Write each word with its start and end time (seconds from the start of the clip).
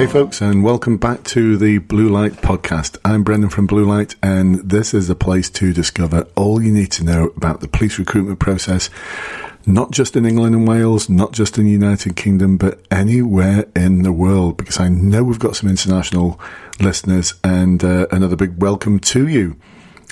Hey, 0.00 0.06
folks, 0.06 0.40
and 0.40 0.64
welcome 0.64 0.96
back 0.96 1.24
to 1.24 1.58
the 1.58 1.76
Blue 1.76 2.08
Light 2.08 2.32
Podcast. 2.32 2.96
I'm 3.04 3.22
Brendan 3.22 3.50
from 3.50 3.66
Blue 3.66 3.84
Light, 3.84 4.14
and 4.22 4.54
this 4.60 4.94
is 4.94 5.10
a 5.10 5.14
place 5.14 5.50
to 5.50 5.74
discover 5.74 6.26
all 6.36 6.62
you 6.62 6.72
need 6.72 6.90
to 6.92 7.04
know 7.04 7.34
about 7.36 7.60
the 7.60 7.68
police 7.68 7.98
recruitment 7.98 8.38
process, 8.38 8.88
not 9.66 9.90
just 9.90 10.16
in 10.16 10.24
England 10.24 10.54
and 10.54 10.66
Wales, 10.66 11.10
not 11.10 11.32
just 11.32 11.58
in 11.58 11.66
the 11.66 11.70
United 11.70 12.16
Kingdom, 12.16 12.56
but 12.56 12.82
anywhere 12.90 13.66
in 13.76 14.02
the 14.02 14.10
world, 14.10 14.56
because 14.56 14.80
I 14.80 14.88
know 14.88 15.22
we've 15.22 15.38
got 15.38 15.56
some 15.56 15.68
international 15.68 16.40
listeners, 16.80 17.34
and 17.44 17.84
uh, 17.84 18.06
another 18.10 18.36
big 18.36 18.56
welcome 18.56 19.00
to 19.00 19.28
you, 19.28 19.54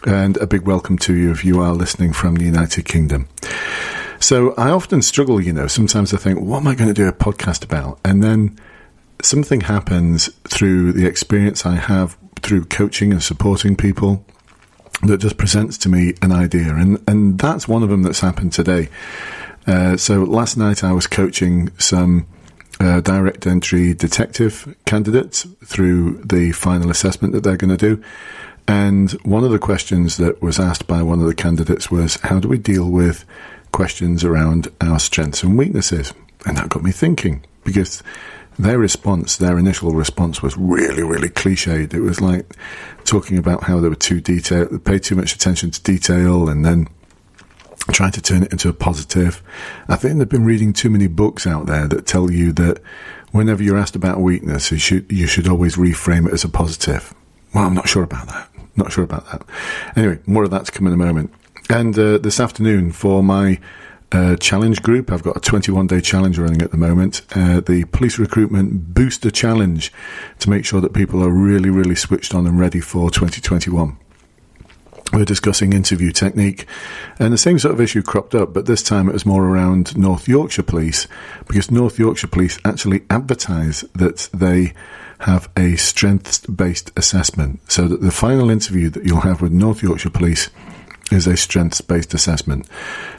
and 0.05 0.37
a 0.37 0.47
big 0.47 0.67
welcome 0.67 0.99
to 0.99 1.15
you 1.15 1.31
if 1.31 1.47
you 1.47 1.63
are 1.63 1.73
listening 1.73 2.13
from 2.13 2.35
the 2.35 2.45
United 2.45 2.85
Kingdom. 2.85 3.27
So 4.21 4.53
I 4.57 4.69
often 4.69 5.01
struggle, 5.01 5.41
you 5.41 5.55
know, 5.55 5.67
sometimes 5.67 6.13
I 6.13 6.19
think, 6.19 6.41
what 6.41 6.59
am 6.59 6.69
I 6.69 6.75
going 6.75 6.89
to 6.89 6.95
do 6.95 7.09
a 7.09 7.13
podcast 7.15 7.65
about? 7.65 7.99
And 8.05 8.23
then 8.23 8.59
something 9.23 9.63
happens 9.63 10.27
through 10.49 10.93
the 10.93 11.07
experience 11.07 11.67
I 11.67 11.77
have 11.77 12.17
through 12.41 12.67
coaching 12.67 13.13
and 13.13 13.23
supporting 13.23 13.77
people 13.77 14.25
that 15.03 15.19
just 15.19 15.37
presents 15.37 15.79
to 15.79 15.89
me 15.89 16.15
an 16.23 16.33
idea. 16.33 16.75
And, 16.75 17.03
and 17.09 17.39
that's 17.39 17.69
one 17.69 17.83
of 17.83 17.89
them 17.89 18.03
that's 18.03 18.21
happened 18.21 18.53
today. 18.53 18.89
Uh, 19.67 19.97
so 19.97 20.23
last 20.25 20.57
night 20.57 20.83
I 20.83 20.93
was 20.93 21.07
coaching 21.07 21.71
some 21.79 22.27
uh, 22.81 23.01
direct 23.01 23.47
entry 23.47 23.93
detective 23.95 24.77
candidates 24.87 25.47
through 25.65 26.19
the 26.25 26.53
final 26.53 26.91
assessment 26.91 27.35
that 27.35 27.43
they're 27.43 27.57
going 27.57 27.77
to 27.77 27.97
do. 27.97 28.03
And 28.67 29.13
one 29.23 29.45
of 29.45 29.51
the 29.51 29.59
questions 29.59 30.19
that 30.19 30.43
was 30.43 30.59
asked 30.59 30.87
by 30.87 31.03
one 31.03 31.21
of 31.21 31.27
the 31.27 31.35
candidates 31.35 31.91
was, 31.91 32.17
how 32.17 32.39
do 32.39 32.49
we 32.49 32.59
deal 32.59 32.91
with 32.91 33.25
questions 33.73 34.25
around 34.25 34.69
our 34.81 34.99
strengths 34.99 35.43
and 35.43 35.57
weaknesses? 35.57 36.13
And 36.47 36.57
that 36.57 36.69
got 36.69 36.83
me 36.83 36.93
thinking 36.93 37.45
because 37.65 38.03
their 38.59 38.79
response, 38.79 39.37
their 39.37 39.59
initial 39.59 39.93
response 39.93 40.43
was 40.43 40.57
really, 40.57 41.03
really 41.03 41.29
cliched. 41.29 41.95
It 41.95 42.01
was 42.01 42.21
like 42.21 42.55
talking 43.05 43.39
about 43.39 43.65
how 43.65 43.81
they 43.81 43.89
were 43.89 43.95
too 43.95 44.21
detailed, 44.21 44.71
they 44.71 44.79
paid 44.79 45.05
too 45.05 45.15
much 45.15 45.35
attention 45.35 45.71
to 45.71 45.83
detail 45.83 46.49
and 46.49 46.65
then 46.65 46.89
trying 47.93 48.13
to 48.13 48.21
turn 48.21 48.43
it 48.43 48.53
into 48.53 48.69
a 48.69 48.73
positive. 48.73 49.43
I 49.89 49.97
think 49.97 50.19
they've 50.19 50.29
been 50.29 50.45
reading 50.45 50.73
too 50.73 50.91
many 50.91 51.07
books 51.07 51.47
out 51.47 51.67
there 51.67 51.87
that 51.89 52.07
tell 52.07 52.31
you 52.31 52.53
that 52.55 52.83
whenever 53.31 53.63
you're 53.63 53.79
asked 53.79 53.97
about 53.97 54.21
weakness, 54.21 54.71
you 54.71 54.79
should, 54.79 55.11
you 55.11 55.27
should 55.27 55.49
always 55.49 55.77
reframe 55.77 56.27
it 56.27 56.35
as 56.35 56.45
a 56.45 56.49
positive. 56.49 57.15
Well, 57.55 57.65
I'm 57.65 57.75
not 57.75 57.89
sure 57.89 58.03
about 58.03 58.27
that. 58.29 58.51
Not 58.77 58.93
sure 58.93 59.05
about 59.05 59.27
that. 59.31 59.43
Anyway, 59.97 60.19
more 60.27 60.45
of 60.45 60.51
that 60.51 60.67
to 60.67 60.73
come 60.73 60.87
in 60.87 60.93
a 60.93 60.97
moment. 60.97 61.33
And 61.71 61.99
uh, 61.99 62.19
this 62.19 62.41
afternoon 62.41 62.93
for 62.93 63.23
my 63.23 63.59
uh, 64.13 64.37
challenge 64.37 64.83
group. 64.83 65.13
I've 65.13 65.23
got 65.23 65.37
a 65.37 65.41
21 65.41 65.87
day 65.87 66.01
challenge 66.01 66.39
running 66.39 66.63
at 66.63 66.71
the 66.71 66.77
moment, 66.77 67.23
uh, 67.35 67.61
the 67.61 67.85
Police 67.93 68.19
Recruitment 68.19 68.95
Booster 68.95 69.31
Challenge, 69.31 69.93
to 70.39 70.51
make 70.51 70.65
sure 70.65 70.81
that 70.81 70.95
people 70.95 71.23
are 71.23 71.31
really, 71.31 71.71
really 71.71 71.95
switched 71.95 72.35
on 72.35 72.47
and 72.47 72.59
ready 72.59 72.81
for 72.81 73.11
2021. 73.11 73.99
We're 75.13 75.25
discussing 75.25 75.73
interview 75.73 76.13
technique, 76.13 76.67
and 77.19 77.33
the 77.33 77.39
same 77.39 77.59
sort 77.59 77.73
of 77.73 77.81
issue 77.81 78.03
cropped 78.03 78.35
up, 78.35 78.53
but 78.53 78.67
this 78.67 78.83
time 78.83 79.09
it 79.09 79.15
was 79.15 79.25
more 79.25 79.43
around 79.45 79.97
North 79.97 80.29
Yorkshire 80.29 80.63
Police, 80.63 81.07
because 81.47 81.71
North 81.71 81.99
Yorkshire 81.99 82.27
Police 82.27 82.59
actually 82.63 83.05
advertise 83.09 83.83
that 83.95 84.29
they 84.35 84.75
have 85.21 85.49
a 85.57 85.77
strengths 85.77 86.41
based 86.41 86.93
assessment, 86.95 87.61
so 87.73 87.89
that 87.89 88.03
the 88.03 88.11
final 88.11 88.51
interview 88.51 88.91
that 88.91 89.05
you'll 89.07 89.23
have 89.23 89.41
with 89.41 89.51
North 89.51 89.83
Yorkshire 89.83 90.11
Police 90.11 90.51
is 91.11 91.27
a 91.27 91.37
strengths 91.37 91.81
based 91.81 92.15
assessment. 92.15 92.69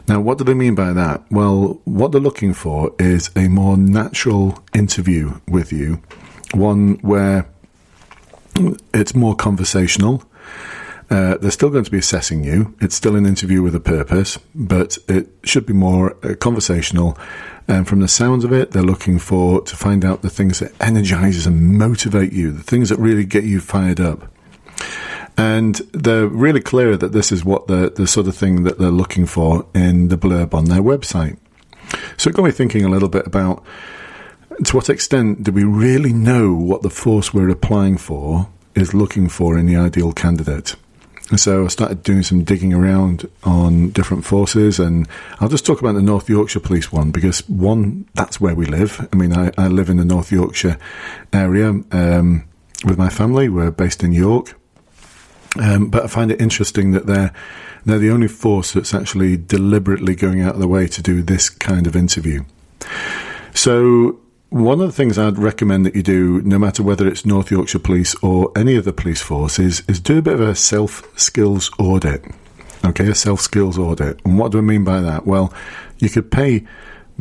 Now, 0.07 0.19
what 0.19 0.37
do 0.37 0.43
they 0.43 0.53
mean 0.53 0.75
by 0.75 0.93
that? 0.93 1.23
Well, 1.31 1.81
what 1.85 2.11
they're 2.11 2.21
looking 2.21 2.53
for 2.53 2.93
is 2.99 3.29
a 3.35 3.47
more 3.47 3.77
natural 3.77 4.63
interview 4.73 5.39
with 5.47 5.71
you, 5.71 6.01
one 6.53 6.95
where 7.01 7.47
it's 8.93 9.15
more 9.15 9.35
conversational. 9.35 10.23
Uh, 11.09 11.37
they're 11.37 11.49
still 11.49 11.71
going 11.71 11.83
to 11.83 11.91
be 11.91 11.97
assessing 11.97 12.43
you. 12.43 12.75
It's 12.79 12.95
still 12.95 13.15
an 13.15 13.25
interview 13.25 13.63
with 13.63 13.73
a 13.73 13.79
purpose, 13.79 14.37
but 14.53 14.97
it 15.07 15.27
should 15.43 15.65
be 15.65 15.73
more 15.73 16.15
uh, 16.23 16.35
conversational. 16.35 17.17
And 17.67 17.87
from 17.87 17.99
the 17.99 18.07
sounds 18.07 18.43
of 18.43 18.53
it, 18.53 18.71
they're 18.71 18.83
looking 18.83 19.17
for 19.17 19.61
to 19.61 19.75
find 19.75 20.05
out 20.05 20.21
the 20.21 20.29
things 20.29 20.59
that 20.59 20.71
energize 20.79 21.47
and 21.47 21.77
motivate 21.77 22.31
you, 22.31 22.51
the 22.51 22.63
things 22.63 22.89
that 22.89 22.99
really 22.99 23.25
get 23.25 23.43
you 23.43 23.59
fired 23.59 23.99
up. 23.99 24.31
And 25.39 25.75
they're 25.93 26.27
really 26.27 26.59
clear 26.59 26.97
that 26.97 27.13
this 27.13 27.31
is 27.31 27.45
what 27.45 27.67
the, 27.67 27.89
the 27.95 28.07
sort 28.07 28.27
of 28.27 28.35
thing 28.35 28.63
that 28.63 28.77
they're 28.77 28.89
looking 28.89 29.25
for 29.25 29.65
in 29.73 30.09
the 30.09 30.17
blurb 30.17 30.53
on 30.53 30.65
their 30.65 30.81
website. 30.81 31.37
So 32.17 32.29
it 32.29 32.35
got 32.35 32.43
me 32.43 32.51
thinking 32.51 32.83
a 32.83 32.89
little 32.89 33.07
bit 33.07 33.25
about 33.25 33.63
to 34.65 34.75
what 34.75 34.89
extent 34.89 35.43
do 35.43 35.53
we 35.53 35.63
really 35.63 36.11
know 36.11 36.53
what 36.53 36.81
the 36.81 36.89
force 36.89 37.33
we're 37.33 37.49
applying 37.49 37.97
for 37.97 38.49
is 38.75 38.93
looking 38.93 39.29
for 39.29 39.57
in 39.57 39.65
the 39.65 39.77
ideal 39.77 40.11
candidate? 40.11 40.75
And 41.29 41.39
so 41.39 41.63
I 41.63 41.67
started 41.67 42.03
doing 42.03 42.23
some 42.23 42.43
digging 42.43 42.73
around 42.73 43.29
on 43.43 43.91
different 43.91 44.25
forces, 44.25 44.79
and 44.79 45.07
I'll 45.39 45.47
just 45.47 45.65
talk 45.65 45.79
about 45.79 45.93
the 45.93 46.01
North 46.01 46.27
Yorkshire 46.27 46.59
Police 46.59 46.91
one 46.91 47.11
because 47.11 47.47
one, 47.47 48.09
that's 48.15 48.41
where 48.41 48.55
we 48.55 48.65
live. 48.65 49.07
I 49.13 49.15
mean, 49.15 49.33
I, 49.33 49.51
I 49.57 49.67
live 49.67 49.89
in 49.89 49.97
the 49.97 50.05
North 50.05 50.31
Yorkshire 50.31 50.77
area 51.31 51.69
um, 51.91 52.45
with 52.83 52.97
my 52.97 53.09
family. 53.09 53.47
We're 53.47 53.71
based 53.71 54.03
in 54.03 54.11
York, 54.11 54.58
um, 55.57 55.89
but 55.89 56.03
I 56.03 56.07
find 56.07 56.31
it 56.31 56.41
interesting 56.41 56.91
that 56.91 57.05
they're 57.05 57.33
they're 57.85 57.99
the 57.99 58.11
only 58.11 58.27
force 58.27 58.73
that's 58.73 58.93
actually 58.93 59.37
deliberately 59.37 60.13
going 60.13 60.41
out 60.41 60.53
of 60.53 60.59
the 60.59 60.67
way 60.67 60.85
to 60.87 61.01
do 61.01 61.21
this 61.21 61.49
kind 61.49 61.87
of 61.87 61.95
interview. 61.95 62.43
So 63.53 64.19
one 64.49 64.81
of 64.81 64.87
the 64.87 64.93
things 64.93 65.17
I'd 65.17 65.37
recommend 65.37 65.85
that 65.85 65.95
you 65.95 66.03
do, 66.03 66.41
no 66.41 66.59
matter 66.59 66.83
whether 66.83 67.07
it's 67.07 67.25
North 67.25 67.51
Yorkshire 67.51 67.79
Police 67.79 68.15
or 68.21 68.51
any 68.55 68.75
of 68.75 68.83
the 68.83 68.93
police 68.93 69.21
force, 69.21 69.59
is, 69.59 69.83
is 69.87 69.99
do 69.99 70.17
a 70.17 70.21
bit 70.21 70.33
of 70.33 70.41
a 70.41 70.55
self 70.55 71.07
skills 71.17 71.71
audit. 71.79 72.23
Okay, 72.85 73.07
a 73.07 73.15
self 73.15 73.41
skills 73.41 73.77
audit. 73.77 74.19
And 74.25 74.37
what 74.37 74.51
do 74.51 74.57
I 74.57 74.61
mean 74.61 74.83
by 74.83 75.01
that? 75.01 75.25
Well, 75.25 75.53
you 75.99 76.09
could 76.09 76.31
pay 76.31 76.65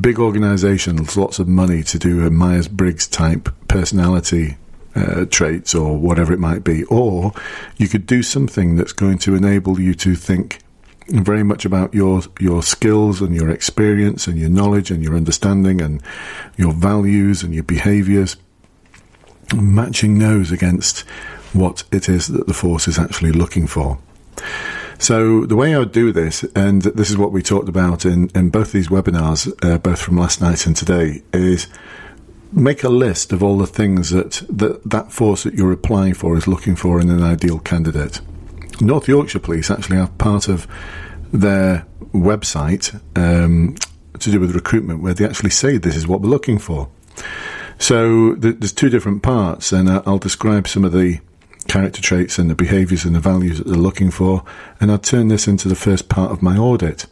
big 0.00 0.19
organizations 0.19 1.17
lots 1.17 1.38
of 1.38 1.49
money 1.49 1.83
to 1.83 1.99
do 1.99 2.27
a 2.27 2.31
Myers 2.31 2.69
Briggs 2.69 3.06
type 3.06 3.49
personality 3.69 4.56
uh, 4.98 5.25
traits 5.26 5.75
or 5.75 5.97
whatever 5.97 6.32
it 6.32 6.38
might 6.38 6.64
be. 6.64 6.84
Or 6.84 7.32
you 7.76 7.88
could 7.88 8.06
do 8.06 8.22
something 8.22 8.76
that's 8.76 8.92
going 8.92 9.19
to 9.19 9.34
enable 9.34 9.81
you 9.81 9.94
to 9.94 10.14
think 10.14 10.60
very 11.09 11.42
much 11.42 11.64
about 11.64 11.94
your 11.94 12.20
your 12.38 12.62
skills 12.62 13.22
and 13.22 13.34
your 13.34 13.48
experience 13.48 14.26
and 14.26 14.38
your 14.38 14.50
knowledge 14.50 14.91
and 14.91 15.03
your 15.03 15.16
understanding 15.16 15.81
and 15.81 16.03
your 16.58 16.72
values 16.72 17.42
and 17.42 17.54
your 17.54 17.62
behaviors 17.62 18.37
matching 19.56 20.19
those 20.19 20.53
against 20.53 21.00
what 21.54 21.82
it 21.91 22.10
is 22.10 22.26
that 22.26 22.47
the 22.47 22.53
force 22.53 22.87
is 22.87 22.98
actually 22.98 23.32
looking 23.32 23.66
for 23.66 23.98
so 24.98 25.47
the 25.47 25.54
way 25.54 25.75
I 25.75 25.78
would 25.78 25.92
do 25.92 26.10
this, 26.10 26.42
and 26.56 26.82
this 26.82 27.08
is 27.08 27.16
what 27.16 27.31
we 27.31 27.41
talked 27.41 27.69
about 27.69 28.04
in, 28.04 28.31
in 28.34 28.50
both 28.50 28.72
these 28.72 28.88
webinars, 28.88 29.48
uh, 29.64 29.78
both 29.78 30.00
from 30.00 30.16
last 30.16 30.41
night 30.41 30.66
and 30.66 30.76
today, 30.76 31.22
is 31.32 31.69
make 32.53 32.82
a 32.82 32.88
list 32.88 33.32
of 33.32 33.42
all 33.42 33.59
the 33.59 33.66
things 33.66 34.10
that, 34.10 34.42
that 34.48 34.82
that 34.88 35.12
force 35.12 35.42
that 35.42 35.54
you're 35.54 35.72
applying 35.72 36.14
for 36.14 36.36
is 36.36 36.47
looking 36.47 36.76
for 36.76 37.00
in 37.00 37.10
an 37.10 37.22
ideal 37.22 37.59
candidate. 37.59 38.20
North 38.81 39.09
Yorkshire 39.09 39.41
Police 39.41 39.70
actually 39.70 39.97
have 39.97 40.16
part 40.19 40.48
of 40.48 40.66
their 41.32 41.87
website 42.12 43.00
um, 43.16 43.76
to 44.19 44.31
do 44.31 44.41
with 44.41 44.54
recruitment 44.54 45.03
where 45.03 45.14
they 45.14 45.25
actually 45.25 45.50
say 45.50 45.78
this 45.78 45.97
is 45.97 46.06
what 46.06 46.20
we're 46.20 46.28
looking 46.28 46.58
for. 46.58 46.88
So 47.78 48.34
th- 48.34 48.56
there's 48.58 48.72
two 48.72 48.88
different 48.88 49.22
parts, 49.22 49.72
and 49.72 49.88
I'll 49.88 50.19
describe 50.19 50.66
some 50.66 50.84
of 50.84 50.92
the 50.92 51.20
character 51.69 52.00
traits 52.00 52.38
and 52.38 52.50
the 52.50 52.54
behaviours 52.54 53.04
and 53.04 53.14
the 53.14 53.20
values 53.20 53.58
that 53.58 53.66
they're 53.66 53.76
looking 53.76 54.10
for, 54.10 54.42
and 54.81 54.91
I'll 54.91 54.98
turn 54.98 55.28
this 55.28 55.47
into 55.47 55.69
the 55.69 55.75
first 55.75 56.08
part 56.08 56.32
of 56.32 56.42
my 56.42 56.56
audit. 56.56 57.06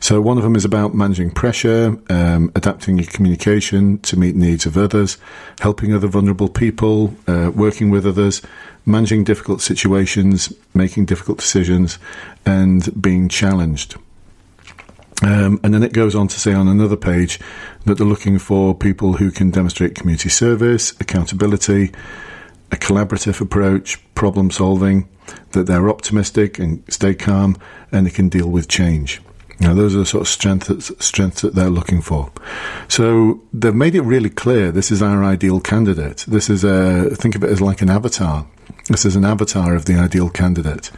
So 0.00 0.20
one 0.20 0.36
of 0.36 0.42
them 0.42 0.56
is 0.56 0.64
about 0.64 0.94
managing 0.94 1.30
pressure, 1.30 1.98
um, 2.10 2.52
adapting 2.54 2.98
your 2.98 3.06
communication 3.06 3.98
to 4.00 4.18
meet 4.18 4.34
needs 4.34 4.66
of 4.66 4.76
others, 4.76 5.16
helping 5.60 5.94
other 5.94 6.08
vulnerable 6.08 6.48
people, 6.48 7.14
uh, 7.26 7.50
working 7.54 7.90
with 7.90 8.06
others, 8.06 8.42
managing 8.84 9.24
difficult 9.24 9.60
situations, 9.60 10.52
making 10.74 11.06
difficult 11.06 11.38
decisions, 11.38 11.98
and 12.44 13.00
being 13.00 13.28
challenged. 13.28 13.96
Um, 15.22 15.60
and 15.62 15.72
then 15.72 15.84
it 15.84 15.92
goes 15.92 16.16
on 16.16 16.26
to 16.28 16.40
say 16.40 16.52
on 16.52 16.66
another 16.66 16.96
page 16.96 17.38
that 17.84 17.96
they're 17.96 18.06
looking 18.06 18.38
for 18.38 18.74
people 18.74 19.14
who 19.14 19.30
can 19.30 19.50
demonstrate 19.50 19.94
community 19.94 20.28
service, 20.28 20.92
accountability, 21.00 21.92
a 22.72 22.76
collaborative 22.76 23.40
approach, 23.40 24.00
problem 24.14 24.50
solving, 24.50 25.08
that 25.52 25.66
they're 25.66 25.88
optimistic 25.88 26.58
and 26.58 26.82
stay 26.88 27.14
calm, 27.14 27.56
and 27.92 28.06
they 28.06 28.10
can 28.10 28.28
deal 28.28 28.48
with 28.48 28.66
change. 28.66 29.20
Now, 29.62 29.74
those 29.74 29.94
are 29.94 29.98
the 29.98 30.06
sort 30.06 30.22
of 30.22 30.28
strengths, 30.28 30.90
strengths 30.98 31.42
that 31.42 31.54
they're 31.54 31.70
looking 31.70 32.02
for. 32.02 32.32
So 32.88 33.40
they've 33.52 33.72
made 33.72 33.94
it 33.94 34.00
really 34.00 34.28
clear 34.28 34.72
this 34.72 34.90
is 34.90 35.00
our 35.00 35.22
ideal 35.22 35.60
candidate. 35.60 36.24
This 36.26 36.50
is 36.50 36.64
a, 36.64 37.10
think 37.14 37.36
of 37.36 37.44
it 37.44 37.50
as 37.50 37.60
like 37.60 37.80
an 37.80 37.88
avatar. 37.88 38.44
This 38.88 39.04
is 39.04 39.14
an 39.14 39.24
avatar 39.24 39.76
of 39.76 39.84
the 39.84 39.94
ideal 39.94 40.30
candidate. 40.30 40.90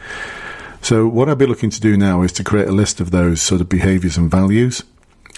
So 0.81 1.07
what 1.07 1.29
I'd 1.29 1.37
be 1.37 1.45
looking 1.45 1.69
to 1.69 1.79
do 1.79 1.95
now 1.95 2.23
is 2.23 2.31
to 2.33 2.43
create 2.43 2.67
a 2.67 2.71
list 2.71 2.99
of 2.99 3.11
those 3.11 3.39
sort 3.39 3.61
of 3.61 3.69
behaviors 3.69 4.17
and 4.17 4.31
values 4.31 4.83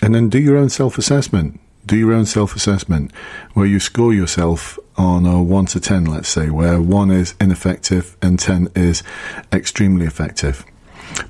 and 0.02 0.16
then 0.16 0.30
do 0.30 0.40
your 0.40 0.56
own 0.56 0.70
self 0.70 0.98
assessment. 0.98 1.60
Do 1.86 1.98
your 1.98 2.14
own 2.14 2.26
self 2.26 2.56
assessment 2.56 3.12
where 3.56 3.66
you 3.66 3.82
score 3.82 4.14
yourself 4.14 4.80
on 4.96 5.26
a 5.26 5.44
1 5.44 5.66
to 5.68 5.82
10, 5.82 6.06
let's 6.06 6.30
say, 6.30 6.50
where 6.50 6.82
1 6.82 7.12
is 7.12 7.36
ineffective 7.42 8.16
and 8.22 8.40
10 8.40 8.70
is 8.74 9.04
extremely 9.52 10.06
effective. 10.06 10.66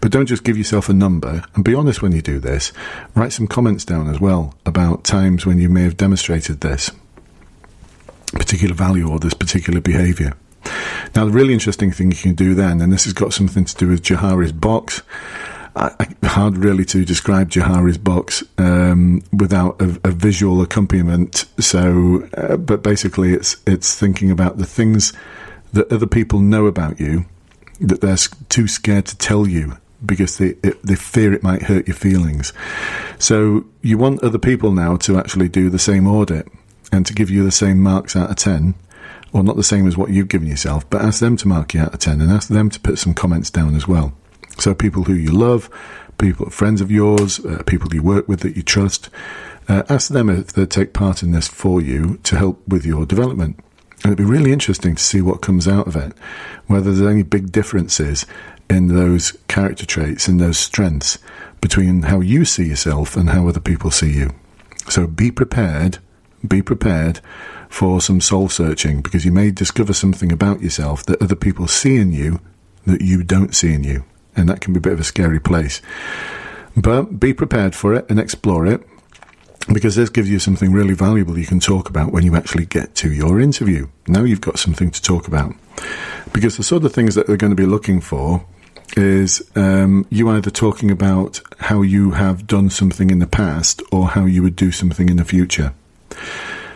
But 0.02 0.12
don't 0.12 0.26
just 0.26 0.44
give 0.44 0.58
yourself 0.58 0.90
a 0.90 0.94
number 0.94 1.44
and 1.56 1.64
be 1.64 1.74
honest 1.74 2.02
when 2.02 2.12
you 2.12 2.22
do 2.22 2.40
this. 2.40 2.72
Write 3.16 3.34
some 3.34 3.48
comments 3.48 3.86
down 3.86 4.10
as 4.10 4.20
well 4.20 4.56
about 4.66 5.04
times 5.04 5.46
when 5.46 5.60
you 5.60 5.70
may 5.70 5.84
have 5.84 5.98
demonstrated 5.98 6.62
this 6.62 6.92
particular 8.34 8.74
value 8.76 9.10
or 9.10 9.20
this 9.20 9.34
particular 9.34 9.82
behavior. 9.82 10.34
Now, 11.16 11.26
the 11.26 11.32
really 11.32 11.54
interesting 11.54 11.92
thing 11.92 12.12
you 12.12 12.18
can 12.18 12.36
do 12.36 12.54
then, 12.54 12.82
and 12.82 12.92
this 12.92 13.06
has 13.06 13.14
got 13.14 13.34
something 13.34 13.66
to 13.66 13.76
do 13.76 13.88
with 13.88 14.04
Johari's 14.04 14.52
box. 14.52 15.02
I, 15.76 16.08
hard 16.24 16.58
really 16.58 16.86
to 16.86 17.06
describe 17.06 17.52
Johari's 17.52 18.00
box 18.00 18.44
um, 18.58 19.22
without 19.32 19.80
a, 19.80 20.00
a, 20.04 20.12
visual 20.12 20.62
accompaniment. 20.64 21.46
So, 21.60 22.28
uh, 22.36 22.58
but 22.58 22.82
basically, 22.82 23.34
it's 23.34 23.58
it's 23.68 23.96
thinking 23.96 24.32
about 24.32 24.58
the 24.58 24.66
things 24.66 25.14
that 25.74 25.92
other 25.92 26.08
people 26.08 26.40
know 26.40 26.66
about 26.66 27.00
you 27.00 27.26
that 27.80 28.02
they're 28.02 28.18
too 28.50 28.68
scared 28.68 29.06
to 29.06 29.18
tell 29.18 29.48
you 29.48 29.78
because 30.06 30.38
they 30.38 30.54
they 30.84 30.96
fear 30.96 31.34
it 31.34 31.44
might 31.44 31.64
hurt 31.64 31.88
your 31.88 31.96
feelings. 31.96 32.54
So 33.20 33.66
you 33.82 33.98
want 33.98 34.24
other 34.24 34.38
people 34.38 34.72
now 34.72 34.98
to 34.98 35.18
actually 35.18 35.50
do 35.50 35.70
the 35.70 35.80
same 35.80 36.08
audit 36.08 36.48
and 36.92 37.06
to 37.06 37.14
give 37.14 37.30
you 37.30 37.44
the 37.44 37.52
same 37.52 37.80
marks 37.80 38.16
out 38.16 38.30
of 38.30 38.36
ten, 38.36 38.76
or 39.34 39.44
not 39.44 39.56
the 39.56 39.64
same 39.64 39.88
as 39.88 39.98
what 39.98 40.10
you've 40.10 40.30
given 40.30 40.48
yourself, 40.48 40.90
but 40.90 41.02
ask 41.02 41.20
them 41.20 41.36
to 41.38 41.48
mark 41.48 41.74
you 41.74 41.82
out 41.82 41.94
of 41.94 42.00
ten 42.00 42.22
and 42.22 42.32
ask 42.32 42.48
them 42.48 42.70
to 42.70 42.80
put 42.80 43.00
some 43.00 43.14
comments 43.14 43.50
down 43.50 43.76
as 43.76 43.88
well. 43.88 44.14
So 44.60 44.74
people 44.74 45.04
who 45.04 45.14
you 45.14 45.32
love, 45.32 45.70
people 46.18 46.50
friends 46.50 46.82
of 46.82 46.92
yours, 46.92 47.44
uh, 47.46 47.64
people 47.66 47.94
you 47.94 48.04
work 48.04 48.28
with 48.28 48.42
that 48.42 48.56
you 48.56 48.64
trust, 48.64 49.10
uh, 49.68 49.84
ask 49.90 50.10
them 50.10 50.30
if 50.30 50.54
they 50.54 50.66
take 50.66 50.94
part 50.94 51.24
in 51.24 51.32
this 51.32 51.48
for 51.48 51.82
you 51.82 52.18
to 52.24 52.38
help 52.38 52.66
with 52.68 52.86
your 52.86 53.06
development. 53.06 53.60
And 54.04 54.14
it'd 54.14 54.18
be 54.18 54.24
really 54.24 54.54
interesting 54.54 54.96
to 54.96 55.04
see 55.04 55.22
what 55.22 55.42
comes 55.42 55.68
out 55.68 55.88
of 55.88 55.96
it, 55.96 56.14
whether 56.68 56.94
there's 56.94 57.10
any 57.10 57.24
big 57.24 57.52
differences 57.52 58.26
in 58.70 58.88
those 58.88 59.38
character 59.48 59.86
traits 59.86 60.28
and 60.28 60.40
those 60.40 60.60
strengths 60.60 61.18
between 61.62 62.04
how 62.04 62.20
you 62.20 62.46
see 62.46 62.66
yourself 62.66 63.16
and 63.16 63.30
how 63.30 63.48
other 63.48 63.60
people 63.60 63.92
see 63.92 64.12
you. 64.12 64.34
So 64.90 65.08
be 65.08 65.32
prepared, 65.32 65.98
be 66.48 66.62
prepared 66.62 67.20
for 67.70 68.00
some 68.00 68.22
soul 68.22 68.50
searching 68.50 69.02
because 69.02 69.26
you 69.26 69.32
may 69.32 69.52
discover 69.52 69.94
something 69.94 70.32
about 70.32 70.62
yourself 70.62 71.06
that 71.06 71.22
other 71.22 71.36
people 71.36 71.68
see 71.68 71.98
in 71.98 72.12
you 72.12 72.40
that 72.86 73.02
you 73.02 73.24
don't 73.24 73.56
see 73.56 73.74
in 73.74 73.84
you. 73.84 74.06
And 74.36 74.48
that 74.48 74.62
can 74.62 74.74
be 74.74 74.78
a 74.78 74.82
bit 74.82 74.94
of 74.94 75.00
a 75.00 75.04
scary 75.04 75.40
place. 75.40 75.82
But 76.76 77.20
be 77.20 77.34
prepared 77.34 77.76
for 77.76 77.94
it 77.96 78.06
and 78.10 78.20
explore 78.20 78.68
it 78.68 78.88
because 79.74 79.96
this 79.96 80.10
gives 80.10 80.30
you 80.30 80.40
something 80.40 80.72
really 80.72 80.94
valuable 80.94 81.38
you 81.38 81.46
can 81.46 81.60
talk 81.60 81.90
about 81.90 82.12
when 82.12 82.24
you 82.24 82.36
actually 82.36 82.66
get 82.66 82.96
to 82.96 83.12
your 83.12 83.40
interview. 83.40 83.88
Now 84.08 84.24
you've 84.24 84.42
got 84.42 84.60
something 84.60 84.92
to 84.92 85.02
talk 85.02 85.28
about. 85.28 85.54
Because 86.34 86.58
the 86.58 86.64
sort 86.64 86.84
of 86.86 86.94
things 86.94 87.16
that 87.16 87.28
they're 87.28 87.38
going 87.38 87.52
to 87.52 87.56
be 87.56 87.66
looking 87.66 88.02
for 88.02 88.46
is 88.96 89.50
um, 89.56 90.06
you 90.10 90.30
either 90.30 90.50
talking 90.50 90.90
about 90.90 91.42
how 91.60 91.82
you 91.82 92.12
have 92.12 92.48
done 92.48 92.70
something 92.70 93.10
in 93.10 93.20
the 93.20 93.28
past 93.28 93.82
or 93.92 94.08
how 94.08 94.26
you 94.26 94.42
would 94.42 94.56
do 94.56 94.72
something 94.72 95.10
in 95.10 95.18
the 95.18 95.26
future. 95.26 95.74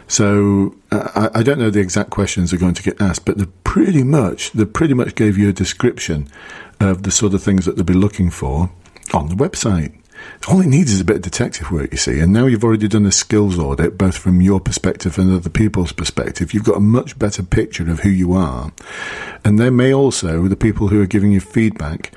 So 0.07 0.75
uh, 0.91 1.29
I, 1.33 1.39
I, 1.39 1.43
don't 1.43 1.57
know 1.57 1.69
the 1.69 1.79
exact 1.79 2.09
questions 2.09 2.51
are 2.51 2.57
going 2.57 2.73
to 2.73 2.83
get 2.83 3.01
asked, 3.01 3.25
but 3.25 3.37
they 3.37 3.45
pretty 3.63 4.03
much 4.03 4.51
they 4.51 4.65
pretty 4.65 4.93
much 4.93 5.15
gave 5.15 5.37
you 5.37 5.47
a 5.47 5.53
description 5.53 6.27
of 6.81 7.03
the 7.03 7.11
sort 7.11 7.33
of 7.33 7.41
things 7.41 7.65
that 7.65 7.77
they'll 7.77 7.85
be 7.85 7.93
looking 7.93 8.29
for 8.29 8.69
on 9.13 9.29
the 9.29 9.35
website. 9.35 9.97
All 10.47 10.61
it 10.61 10.67
needs 10.67 10.91
is 10.91 10.99
a 10.99 11.05
bit 11.05 11.17
of 11.17 11.21
detective 11.21 11.71
work, 11.71 11.91
you 11.91 11.97
see. 11.97 12.19
And 12.19 12.33
now 12.33 12.45
you've 12.45 12.63
already 12.63 12.87
done 12.87 13.05
a 13.05 13.11
skills 13.11 13.59
audit, 13.59 13.97
both 13.97 14.17
from 14.17 14.41
your 14.41 14.59
perspective 14.59 15.17
and 15.17 15.33
other 15.33 15.49
people's 15.49 15.91
perspective. 15.91 16.53
You've 16.53 16.63
got 16.63 16.77
a 16.77 16.81
much 16.81 17.17
better 17.19 17.43
picture 17.43 17.89
of 17.89 17.99
who 17.99 18.09
you 18.09 18.33
are. 18.33 18.71
And 19.45 19.59
they 19.59 19.69
may 19.69 19.93
also, 19.93 20.47
the 20.47 20.55
people 20.55 20.87
who 20.87 21.01
are 21.01 21.07
giving 21.07 21.31
you 21.31 21.39
feedback, 21.39 22.11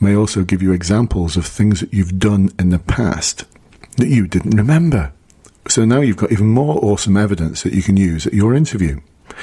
may 0.00 0.14
also 0.14 0.44
give 0.44 0.62
you 0.62 0.72
examples 0.72 1.36
of 1.36 1.46
things 1.46 1.80
that 1.80 1.92
you've 1.92 2.18
done 2.18 2.50
in 2.58 2.70
the 2.70 2.78
past 2.78 3.44
that 3.96 4.08
you 4.08 4.26
didn't 4.26 4.56
remember. 4.56 5.12
So 5.68 5.84
now 5.84 6.00
you've 6.00 6.16
got 6.16 6.32
even 6.32 6.48
more 6.48 6.82
awesome 6.82 7.16
evidence 7.16 7.62
that 7.62 7.74
you 7.74 7.82
can 7.82 7.96
use 7.96 8.26
at 8.26 8.32
your 8.32 8.54
interview. 8.54 9.00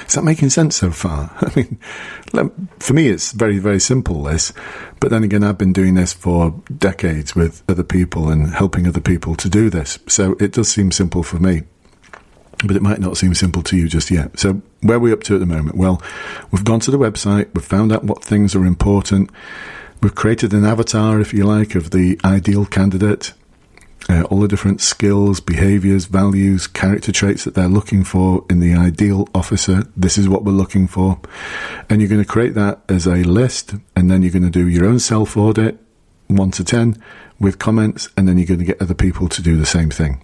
Is 0.08 0.14
that 0.14 0.24
making 0.24 0.50
sense 0.50 0.76
so 0.76 0.92
far? 0.92 1.32
I 1.42 1.52
mean, 1.56 1.80
for 2.80 2.94
me, 2.94 3.08
it's 3.08 3.32
very, 3.32 3.60
very 3.60 3.80
simple, 3.80 4.24
this. 4.24 4.54
But 5.00 5.10
then 5.10 5.24
again, 5.24 5.44
I've 5.44 5.58
been 5.58 5.74
doing 5.74 5.96
this 5.96 6.14
for 6.14 6.62
decades 6.78 7.36
with 7.36 7.64
other 7.70 7.84
people 7.84 8.30
and 8.30 8.54
helping 8.54 8.88
other 8.88 9.02
people 9.02 9.36
to 9.36 9.50
do 9.50 9.70
this. 9.70 10.00
So 10.08 10.34
it 10.40 10.52
does 10.52 10.70
seem 10.70 10.92
simple 10.92 11.24
for 11.24 11.38
me. 11.38 11.64
But 12.66 12.78
it 12.78 12.82
might 12.82 13.00
not 13.00 13.18
seem 13.18 13.34
simple 13.34 13.64
to 13.64 13.78
you 13.78 13.90
just 13.90 14.10
yet. 14.10 14.40
So, 14.40 14.62
where 14.82 14.96
are 14.96 15.00
we 15.00 15.12
up 15.12 15.24
to 15.24 15.34
at 15.34 15.42
the 15.42 15.46
moment? 15.46 15.76
Well, 15.76 16.02
we've 16.52 16.64
gone 16.64 16.80
to 16.82 16.92
the 16.92 16.98
website, 16.98 17.54
we've 17.54 17.66
found 17.66 17.92
out 17.92 18.06
what 18.06 18.24
things 18.24 18.56
are 18.56 18.66
important, 18.66 19.30
we've 20.02 20.16
created 20.16 20.54
an 20.54 20.64
avatar, 20.64 21.20
if 21.20 21.34
you 21.34 21.44
like, 21.44 21.76
of 21.76 21.92
the 21.92 22.18
ideal 22.24 22.66
candidate 22.66 23.34
uh, 24.10 24.24
all 24.24 24.40
the 24.40 24.48
different 24.48 24.82
skills, 24.82 25.40
behaviors, 25.40 26.06
values, 26.06 26.68
character 26.68 27.12
traits 27.12 27.44
that 27.44 27.56
they're 27.56 27.68
looking 27.68 28.04
for 28.04 28.46
in 28.50 28.60
the 28.60 28.76
ideal 28.76 29.28
officer. 29.34 29.84
This 29.98 30.18
is 30.18 30.30
what 30.30 30.44
we're 30.44 30.52
looking 30.52 30.88
for. 30.88 31.20
And 31.90 32.02
you're 32.02 32.10
going 32.10 32.22
to 32.22 32.28
create 32.28 32.54
that 32.54 32.82
as 32.88 33.08
a 33.08 33.24
list, 33.24 33.76
and 33.96 34.12
then 34.12 34.22
you're 34.22 34.32
going 34.32 34.44
to 34.44 34.50
do 34.50 34.68
your 34.68 34.86
own 34.86 35.00
self 35.00 35.36
audit, 35.36 35.80
1 36.28 36.52
to 36.52 36.64
10, 36.64 37.02
with 37.40 37.60
comments, 37.60 38.10
and 38.16 38.28
then 38.28 38.38
you're 38.38 38.48
going 38.48 38.60
to 38.60 38.66
get 38.66 38.82
other 38.82 38.94
people 38.94 39.28
to 39.30 39.42
do 39.42 39.58
the 39.58 39.66
same 39.66 39.90
thing. 39.90 40.24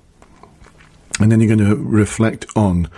And 1.19 1.31
then 1.31 1.41
you're 1.41 1.55
going 1.55 1.69
to 1.69 1.75
reflect 1.75 2.45
on 2.55 2.89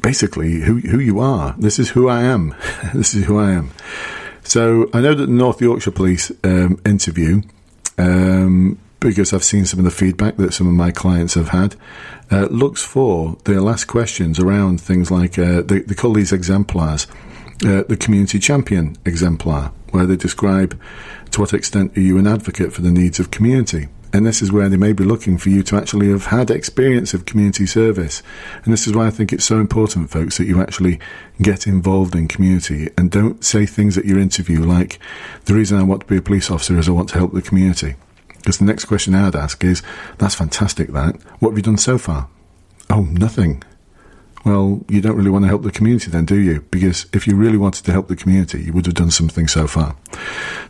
basically 0.00 0.60
who, 0.60 0.78
who 0.78 0.98
you 0.98 1.20
are. 1.20 1.54
This 1.58 1.78
is 1.78 1.90
who 1.90 2.08
I 2.08 2.22
am. 2.22 2.54
this 2.94 3.14
is 3.14 3.24
who 3.24 3.38
I 3.38 3.50
am. 3.52 3.70
So 4.44 4.88
I 4.92 5.00
know 5.00 5.14
that 5.14 5.26
the 5.26 5.32
North 5.32 5.60
Yorkshire 5.60 5.90
Police 5.90 6.30
um, 6.44 6.80
interview 6.84 7.42
um, 7.98 8.78
because 9.00 9.32
I've 9.32 9.44
seen 9.44 9.66
some 9.66 9.78
of 9.78 9.84
the 9.84 9.90
feedback 9.90 10.36
that 10.36 10.54
some 10.54 10.66
of 10.66 10.74
my 10.74 10.90
clients 10.90 11.34
have 11.34 11.50
had, 11.50 11.76
uh, 12.30 12.46
looks 12.46 12.82
for 12.82 13.36
their 13.44 13.60
last 13.60 13.84
questions 13.84 14.38
around 14.38 14.80
things 14.80 15.10
like 15.10 15.38
uh, 15.38 15.62
they, 15.62 15.80
they, 15.80 15.94
call 15.94 16.12
these 16.12 16.32
exemplars 16.32 17.06
uh, 17.64 17.82
the 17.88 17.96
community 17.96 18.38
champion 18.38 18.96
exemplar, 19.04 19.72
where 19.90 20.06
they 20.06 20.16
describe 20.16 20.78
to 21.30 21.40
what 21.40 21.54
extent 21.54 21.96
are 21.96 22.00
you 22.00 22.18
an 22.18 22.26
advocate 22.26 22.72
for 22.72 22.82
the 22.82 22.90
needs 22.90 23.18
of 23.18 23.30
community. 23.30 23.88
And 24.12 24.24
this 24.24 24.40
is 24.40 24.52
where 24.52 24.68
they 24.68 24.76
may 24.76 24.92
be 24.92 25.04
looking 25.04 25.36
for 25.36 25.50
you 25.50 25.62
to 25.64 25.76
actually 25.76 26.10
have 26.10 26.26
had 26.26 26.50
experience 26.50 27.12
of 27.12 27.26
community 27.26 27.66
service. 27.66 28.22
And 28.64 28.72
this 28.72 28.86
is 28.86 28.94
why 28.94 29.06
I 29.06 29.10
think 29.10 29.32
it's 29.32 29.44
so 29.44 29.58
important, 29.58 30.10
folks, 30.10 30.38
that 30.38 30.46
you 30.46 30.60
actually 30.60 31.00
get 31.42 31.66
involved 31.66 32.14
in 32.14 32.28
community 32.28 32.88
and 32.96 33.10
don't 33.10 33.44
say 33.44 33.66
things 33.66 33.98
at 33.98 34.06
your 34.06 34.18
interview 34.18 34.62
like, 34.62 34.98
the 35.44 35.54
reason 35.54 35.78
I 35.78 35.82
want 35.82 36.02
to 36.02 36.06
be 36.06 36.16
a 36.16 36.22
police 36.22 36.50
officer 36.50 36.78
is 36.78 36.88
I 36.88 36.92
want 36.92 37.10
to 37.10 37.18
help 37.18 37.32
the 37.32 37.42
community. 37.42 37.96
Because 38.46 38.58
the 38.58 38.64
next 38.64 38.84
question 38.84 39.12
I'd 39.16 39.34
ask 39.34 39.64
is, 39.64 39.82
that's 40.18 40.36
fantastic, 40.36 40.92
that. 40.92 41.16
What 41.40 41.50
have 41.50 41.58
you 41.58 41.62
done 41.62 41.78
so 41.78 41.98
far? 41.98 42.28
Oh, 42.88 43.02
nothing. 43.02 43.64
Well, 44.44 44.84
you 44.88 45.00
don't 45.00 45.16
really 45.16 45.30
want 45.30 45.42
to 45.42 45.48
help 45.48 45.64
the 45.64 45.72
community 45.72 46.12
then, 46.12 46.26
do 46.26 46.36
you? 46.36 46.60
Because 46.70 47.06
if 47.12 47.26
you 47.26 47.34
really 47.34 47.56
wanted 47.56 47.84
to 47.86 47.90
help 47.90 48.06
the 48.06 48.14
community, 48.14 48.62
you 48.62 48.72
would 48.72 48.86
have 48.86 48.94
done 48.94 49.10
something 49.10 49.48
so 49.48 49.66
far. 49.66 49.96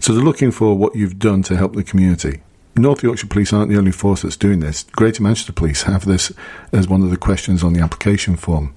So 0.00 0.14
they're 0.14 0.25
looking 0.25 0.52
for 0.52 0.75
what 0.75 0.97
you've 0.97 1.18
done 1.18 1.42
to 1.42 1.56
help 1.59 1.75
the 1.75 1.85
community. 1.85 2.40
North 2.76 3.02
Yorkshire 3.02 3.26
Police 3.26 3.52
aren't 3.52 3.68
the 3.68 3.76
only 3.76 3.92
force 3.92 4.23
that's 4.23 4.38
doing 4.38 4.61
this. 4.61 4.85
Greater 4.85 5.23
Manchester 5.23 5.52
Police 5.52 5.83
have 5.83 6.06
this 6.06 6.33
as 6.73 6.88
one 6.88 7.02
of 7.02 7.11
the 7.11 7.18
questions 7.18 7.62
on 7.62 7.75
the 7.75 7.83
application 7.83 8.37
form. 8.37 8.73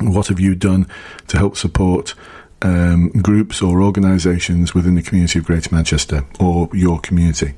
What 0.00 0.26
have 0.26 0.38
you 0.38 0.54
done 0.54 0.86
to 1.28 1.38
help 1.38 1.56
support 1.56 2.12
um, 2.60 3.08
groups 3.08 3.62
or 3.62 3.80
organisations 3.80 4.74
within 4.74 4.96
the 4.96 5.02
community 5.02 5.38
of 5.38 5.46
Greater 5.46 5.74
Manchester 5.74 6.26
or 6.38 6.68
your 6.74 7.00
community? 7.00 7.54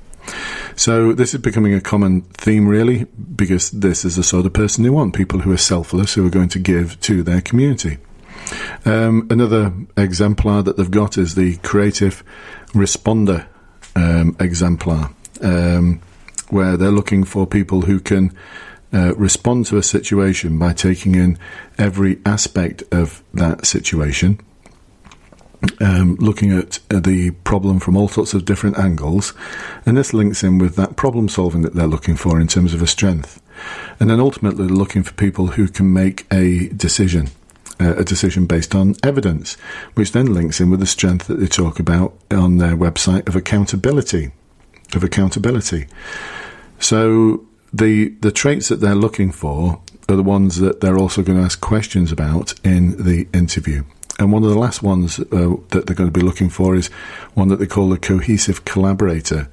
So 0.76 1.12
this 1.12 1.34
is 1.34 1.40
becoming 1.40 1.74
a 1.74 1.80
common 1.80 2.22
theme, 2.22 2.66
really, 2.66 3.04
because 3.36 3.70
this 3.70 4.04
is 4.04 4.16
the 4.16 4.22
sort 4.22 4.46
of 4.46 4.52
person 4.52 4.82
they 4.82 4.90
want 4.90 5.14
people 5.14 5.40
who 5.40 5.52
are 5.52 5.58
selfless, 5.58 6.14
who 6.14 6.26
are 6.26 6.30
going 6.30 6.48
to 6.50 6.58
give 6.58 7.00
to 7.02 7.22
their 7.22 7.40
community. 7.40 7.98
Um, 8.84 9.26
another 9.30 9.72
exemplar 9.96 10.62
that 10.62 10.76
they've 10.76 10.90
got 10.90 11.16
is 11.16 11.34
the 11.34 11.56
creative 11.58 12.22
responder 12.72 13.46
um, 13.96 14.36
exemplar, 14.40 15.10
um, 15.40 16.00
where 16.50 16.76
they're 16.76 16.90
looking 16.90 17.24
for 17.24 17.46
people 17.46 17.82
who 17.82 18.00
can 18.00 18.36
uh, 18.92 19.14
respond 19.16 19.66
to 19.66 19.76
a 19.76 19.82
situation 19.82 20.58
by 20.58 20.72
taking 20.72 21.14
in 21.14 21.38
every 21.78 22.20
aspect 22.26 22.82
of 22.92 23.22
that 23.32 23.66
situation 23.66 24.40
um, 25.80 26.16
looking 26.16 26.52
at 26.52 26.78
uh, 26.90 27.00
the 27.00 27.30
problem 27.44 27.80
from 27.80 27.96
all 27.96 28.08
sorts 28.08 28.34
of 28.34 28.44
different 28.44 28.78
angles, 28.78 29.34
and 29.86 29.96
this 29.96 30.14
links 30.14 30.42
in 30.42 30.58
with 30.58 30.76
that 30.76 30.96
problem 30.96 31.28
solving 31.28 31.62
that 31.62 31.74
they're 31.74 31.86
looking 31.86 32.16
for 32.16 32.40
in 32.40 32.48
terms 32.48 32.74
of 32.74 32.82
a 32.82 32.86
strength. 32.86 33.40
And 34.00 34.10
then 34.10 34.20
ultimately 34.20 34.66
looking 34.66 35.02
for 35.02 35.12
people 35.14 35.48
who 35.48 35.68
can 35.68 35.92
make 35.92 36.26
a 36.32 36.68
decision, 36.68 37.28
uh, 37.80 37.96
a 37.96 38.04
decision 38.04 38.46
based 38.46 38.74
on 38.74 38.94
evidence, 39.02 39.54
which 39.94 40.12
then 40.12 40.34
links 40.34 40.60
in 40.60 40.70
with 40.70 40.80
the 40.80 40.86
strength 40.86 41.26
that 41.28 41.40
they 41.40 41.46
talk 41.46 41.78
about 41.78 42.14
on 42.30 42.58
their 42.58 42.76
website 42.76 43.28
of 43.28 43.36
accountability. 43.36 44.32
Of 44.94 45.02
accountability. 45.02 45.86
So 46.78 47.46
the 47.72 48.10
the 48.20 48.30
traits 48.30 48.68
that 48.68 48.80
they're 48.80 48.94
looking 48.94 49.32
for 49.32 49.80
are 50.08 50.16
the 50.16 50.22
ones 50.22 50.60
that 50.60 50.80
they're 50.80 50.98
also 50.98 51.22
going 51.22 51.38
to 51.38 51.44
ask 51.44 51.60
questions 51.60 52.12
about 52.12 52.54
in 52.62 53.02
the 53.02 53.26
interview. 53.32 53.84
And 54.18 54.32
one 54.32 54.44
of 54.44 54.50
the 54.50 54.58
last 54.58 54.82
ones 54.82 55.18
uh, 55.18 55.56
that 55.70 55.86
they're 55.86 55.96
going 55.96 56.10
to 56.10 56.18
be 56.18 56.24
looking 56.24 56.48
for 56.48 56.76
is 56.76 56.86
one 57.34 57.48
that 57.48 57.56
they 57.56 57.66
call 57.66 57.88
the 57.88 57.98
cohesive 57.98 58.64
collaborator 58.64 59.48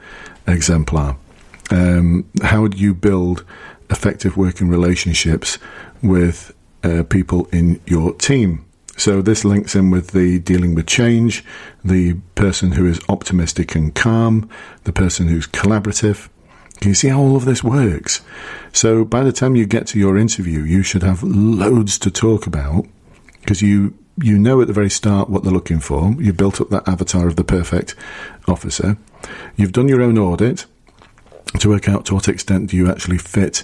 exemplar. 0.45 1.17
Um, 1.71 2.29
how 2.43 2.67
do 2.67 2.77
you 2.77 2.93
build 2.93 3.43
effective 3.89 4.37
working 4.37 4.69
relationships 4.69 5.57
with 6.03 6.53
uh, 6.83 7.03
people 7.03 7.47
in 7.51 7.81
your 7.87 8.13
team? 8.13 8.65
So 8.97 9.21
this 9.21 9.43
links 9.43 9.73
in 9.73 9.89
with 9.89 10.11
the 10.11 10.37
dealing 10.39 10.75
with 10.75 10.85
change, 10.85 11.43
the 11.83 12.15
person 12.35 12.73
who 12.73 12.85
is 12.85 12.99
optimistic 13.09 13.73
and 13.73 13.95
calm, 13.95 14.47
the 14.83 14.93
person 14.93 15.27
who's 15.27 15.47
collaborative. 15.47 16.29
Can 16.81 16.89
you 16.89 16.95
see 16.95 17.07
how 17.07 17.19
all 17.19 17.35
of 17.35 17.45
this 17.45 17.63
works? 17.63 18.21
So 18.73 19.03
by 19.05 19.23
the 19.23 19.31
time 19.31 19.55
you 19.55 19.65
get 19.65 19.87
to 19.87 19.99
your 19.99 20.17
interview, 20.17 20.61
you 20.61 20.83
should 20.83 21.03
have 21.03 21.23
loads 21.23 21.97
to 21.99 22.11
talk 22.11 22.45
about 22.45 22.85
because 23.39 23.61
you 23.61 23.97
you 24.17 24.37
know 24.37 24.61
at 24.61 24.67
the 24.67 24.73
very 24.73 24.89
start 24.89 25.29
what 25.29 25.43
they're 25.43 25.53
looking 25.53 25.79
for. 25.79 26.15
You've 26.19 26.37
built 26.37 26.61
up 26.61 26.69
that 26.69 26.87
avatar 26.87 27.27
of 27.27 27.35
the 27.35 27.43
perfect 27.43 27.95
officer. 28.47 28.97
You've 29.55 29.71
done 29.71 29.87
your 29.87 30.01
own 30.01 30.17
audit 30.17 30.65
to 31.59 31.69
work 31.69 31.89
out 31.89 32.05
to 32.05 32.15
what 32.15 32.27
extent 32.27 32.69
do 32.69 32.77
you 32.77 32.89
actually 32.89 33.17
fit 33.17 33.63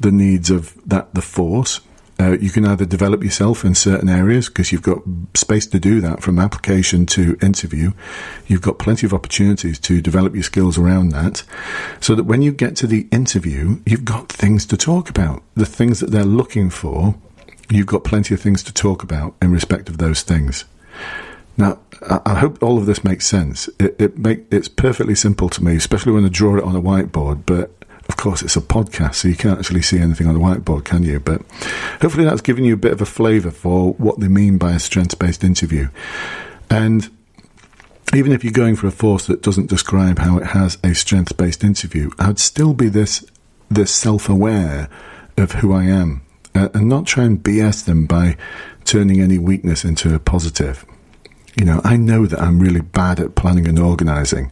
the 0.00 0.12
needs 0.12 0.50
of 0.50 0.76
that 0.86 1.14
the 1.14 1.22
force. 1.22 1.80
Uh, 2.20 2.36
you 2.38 2.50
can 2.50 2.64
either 2.64 2.84
develop 2.84 3.24
yourself 3.24 3.64
in 3.64 3.74
certain 3.74 4.08
areas 4.08 4.48
because 4.48 4.70
you've 4.70 4.82
got 4.82 4.98
space 5.34 5.66
to 5.66 5.80
do 5.80 6.00
that 6.00 6.22
from 6.22 6.38
application 6.38 7.04
to 7.06 7.36
interview. 7.42 7.90
You've 8.46 8.60
got 8.60 8.78
plenty 8.78 9.06
of 9.06 9.14
opportunities 9.14 9.78
to 9.80 10.00
develop 10.00 10.34
your 10.34 10.44
skills 10.44 10.78
around 10.78 11.08
that 11.08 11.42
so 12.00 12.14
that 12.14 12.24
when 12.24 12.42
you 12.42 12.52
get 12.52 12.76
to 12.76 12.86
the 12.86 13.08
interview, 13.10 13.80
you've 13.86 14.04
got 14.04 14.30
things 14.30 14.66
to 14.66 14.76
talk 14.76 15.10
about. 15.10 15.42
The 15.54 15.66
things 15.66 15.98
that 16.00 16.10
they're 16.10 16.24
looking 16.24 16.70
for, 16.70 17.16
you've 17.74 17.86
got 17.86 18.04
plenty 18.04 18.34
of 18.34 18.40
things 18.40 18.62
to 18.64 18.72
talk 18.72 19.02
about 19.02 19.34
in 19.40 19.52
respect 19.52 19.88
of 19.88 19.98
those 19.98 20.22
things. 20.22 20.64
Now, 21.56 21.78
I 22.26 22.34
hope 22.34 22.62
all 22.62 22.78
of 22.78 22.86
this 22.86 23.04
makes 23.04 23.26
sense. 23.26 23.68
It, 23.78 23.94
it 24.00 24.18
make, 24.18 24.44
it's 24.50 24.68
perfectly 24.68 25.14
simple 25.14 25.48
to 25.50 25.62
me, 25.62 25.76
especially 25.76 26.12
when 26.12 26.24
I 26.24 26.28
draw 26.28 26.56
it 26.56 26.64
on 26.64 26.74
a 26.74 26.80
whiteboard. 26.80 27.44
But 27.44 27.70
of 28.08 28.16
course, 28.16 28.42
it's 28.42 28.56
a 28.56 28.60
podcast, 28.60 29.16
so 29.16 29.28
you 29.28 29.36
can't 29.36 29.58
actually 29.58 29.82
see 29.82 29.98
anything 29.98 30.26
on 30.26 30.34
the 30.34 30.40
whiteboard, 30.40 30.84
can 30.84 31.02
you? 31.02 31.20
But 31.20 31.42
hopefully, 32.00 32.24
that's 32.24 32.40
given 32.40 32.64
you 32.64 32.74
a 32.74 32.78
bit 32.78 32.92
of 32.92 33.00
a 33.00 33.06
flavour 33.06 33.50
for 33.50 33.92
what 33.94 34.18
they 34.18 34.28
mean 34.28 34.58
by 34.58 34.72
a 34.72 34.78
strengths-based 34.78 35.44
interview. 35.44 35.88
And 36.70 37.08
even 38.14 38.32
if 38.32 38.42
you're 38.44 38.52
going 38.52 38.76
for 38.76 38.86
a 38.86 38.92
force 38.92 39.26
that 39.26 39.42
doesn't 39.42 39.70
describe 39.70 40.18
how 40.18 40.38
it 40.38 40.48
has 40.48 40.78
a 40.82 40.94
strengths-based 40.94 41.62
interview, 41.62 42.10
I'd 42.18 42.38
still 42.38 42.74
be 42.74 42.88
this 42.88 43.24
this 43.70 43.90
self-aware 43.90 44.88
of 45.38 45.52
who 45.52 45.72
I 45.72 45.84
am, 45.84 46.22
Uh, 46.54 46.68
and 46.74 46.88
not 46.88 47.06
try 47.06 47.24
and 47.24 47.42
BS 47.42 47.84
them 47.84 48.06
by 48.06 48.36
turning 48.84 49.20
any 49.20 49.38
weakness 49.38 49.84
into 49.84 50.14
a 50.14 50.18
positive. 50.18 50.84
You 51.56 51.64
know, 51.64 51.80
I 51.84 51.96
know 51.96 52.26
that 52.26 52.40
I'm 52.40 52.58
really 52.58 52.80
bad 52.80 53.20
at 53.20 53.34
planning 53.34 53.66
and 53.66 53.78
organising. 53.78 54.50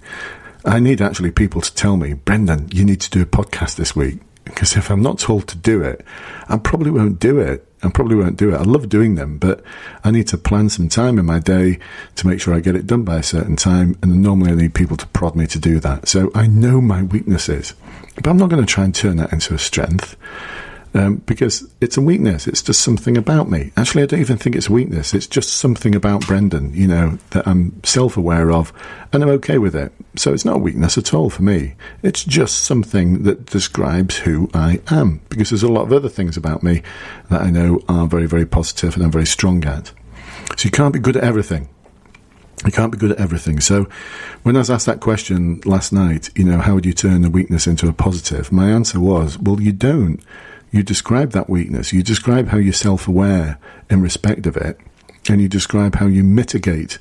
I 0.65 0.81
need 0.81 1.01
actually 1.01 1.31
people 1.31 1.61
to 1.61 1.75
tell 1.75 1.97
me, 1.97 2.15
Brendan, 2.15 2.69
you 2.73 2.85
need 2.85 3.01
to 3.03 3.11
do 3.11 3.23
a 3.23 3.27
podcast 3.27 3.77
this 3.77 3.97
week. 3.97 4.21
Because 4.45 4.77
if 4.77 4.91
I'm 4.91 5.03
not 5.03 5.19
told 5.19 5.47
to 5.49 5.59
do 5.59 5.83
it, 5.83 6.05
I 6.49 6.59
probably 6.59 6.91
won't 6.91 7.21
do 7.21 7.39
it. 7.39 7.67
I 7.83 7.89
probably 7.89 8.17
won't 8.17 8.37
do 8.37 8.53
it. 8.53 8.59
I 8.59 8.63
love 8.63 8.89
doing 8.89 9.15
them, 9.15 9.39
but 9.39 9.63
I 10.05 10.11
need 10.11 10.29
to 10.29 10.39
plan 10.39 10.69
some 10.69 10.89
time 10.89 11.19
in 11.19 11.25
my 11.25 11.39
day 11.39 11.79
to 12.17 12.27
make 12.27 12.41
sure 12.41 12.53
I 12.53 12.61
get 12.61 12.75
it 12.77 12.87
done 12.87 13.05
by 13.05 13.17
a 13.19 13.23
certain 13.23 13.57
time. 13.57 13.97
And 14.03 14.23
normally 14.23 14.51
I 14.51 14.55
need 14.55 14.75
people 14.75 14.97
to 14.97 15.07
prod 15.09 15.37
me 15.37 15.47
to 15.47 15.59
do 15.59 15.81
that. 15.81 16.09
So 16.09 16.31
I 16.35 16.47
know 16.47 16.81
my 16.81 17.03
weaknesses, 17.03 17.75
but 18.17 18.27
I'm 18.27 18.37
not 18.37 18.51
going 18.51 18.65
to 18.65 18.71
try 18.71 18.85
and 18.85 18.95
turn 18.95 19.17
that 19.19 19.33
into 19.33 19.55
a 19.55 19.59
strength 19.59 20.17
um, 20.95 21.17
because 21.27 21.69
it's 21.81 21.97
a 21.97 22.01
weakness. 22.01 22.47
It's 22.47 22.63
just 22.63 22.81
something 22.81 23.17
about 23.17 23.49
me. 23.49 23.73
Actually, 23.77 24.03
I 24.03 24.07
don't 24.07 24.21
even 24.21 24.39
think 24.39 24.57
it's 24.57 24.69
a 24.69 24.73
weakness. 24.73 25.15
It's 25.15 25.27
just 25.27 25.55
something 25.55 25.95
about 25.95 26.27
Brendan, 26.27 26.75
you 26.75 26.87
know, 26.87 27.19
that 27.31 27.47
I'm 27.47 27.83
self 27.85 28.17
aware 28.17 28.51
of 28.51 28.73
and 29.13 29.23
I'm 29.23 29.29
okay 29.31 29.59
with 29.59 29.77
it. 29.77 29.93
So 30.17 30.33
it's 30.33 30.45
not 30.45 30.57
a 30.57 30.61
weakness 30.61 30.99
at 30.99 31.15
all 31.15 31.31
for 31.31 31.43
me. 31.43 31.75
It's 32.03 32.25
just 32.25 32.63
something 32.65 33.23
that 33.23 33.47
describes 33.47 34.19
who 34.19 34.51
I 34.53 34.81
am 34.89 35.21
because 35.29 35.51
there's 35.51 35.63
a 35.63 35.73
lot 35.73 35.83
of 35.83 35.93
other 35.93 36.09
things 36.09 36.37
about 36.37 36.63
me 36.63 36.83
that 37.31 37.43
I 37.43 37.51
know 37.51 37.81
are 37.89 38.07
very, 38.07 38.27
very 38.27 38.47
positive 38.47 38.95
and 38.95 39.05
I'm 39.05 39.13
very 39.13 39.27
strong 39.27 39.65
at. 39.65 39.93
So 40.57 40.67
you 40.67 40.71
can't 40.71 40.93
be 40.93 40.99
good 40.99 41.17
at 41.17 41.25
everything. 41.25 41.69
You 42.67 42.73
can't 42.73 42.93
be 42.93 42.99
good 42.99 43.13
at 43.13 43.19
everything. 43.19 43.59
So, 43.61 43.89
when 44.43 44.55
I 44.55 44.59
was 44.59 44.71
asked 44.71 44.85
that 44.85 45.01
question 45.01 45.63
last 45.65 45.95
night, 45.95 46.29
you 46.37 46.45
know, 46.45 46.59
how 46.59 46.75
would 46.75 46.85
you 46.85 46.93
turn 46.93 47.25
a 47.25 47.31
weakness 47.31 47.67
into 47.67 47.89
a 47.89 47.93
positive? 47.95 48.53
My 48.53 48.69
answer 48.69 49.01
was, 49.01 49.39
well, 49.39 49.63
you 49.63 49.73
don't 49.73 50.23
you 50.71 50.83
describe 50.83 51.33
that 51.33 51.51
weakness, 51.51 51.93
you 51.93 52.03
describe 52.03 52.49
how 52.49 52.59
you're 52.59 52.73
self 52.73 53.09
aware 53.09 53.59
in 53.89 54.03
respect 54.03 54.47
of 54.47 54.57
it, 54.57 54.79
and 55.29 55.41
you 55.41 55.49
describe 55.49 55.97
how 55.97 56.07
you 56.07 56.23
mitigate 56.23 56.99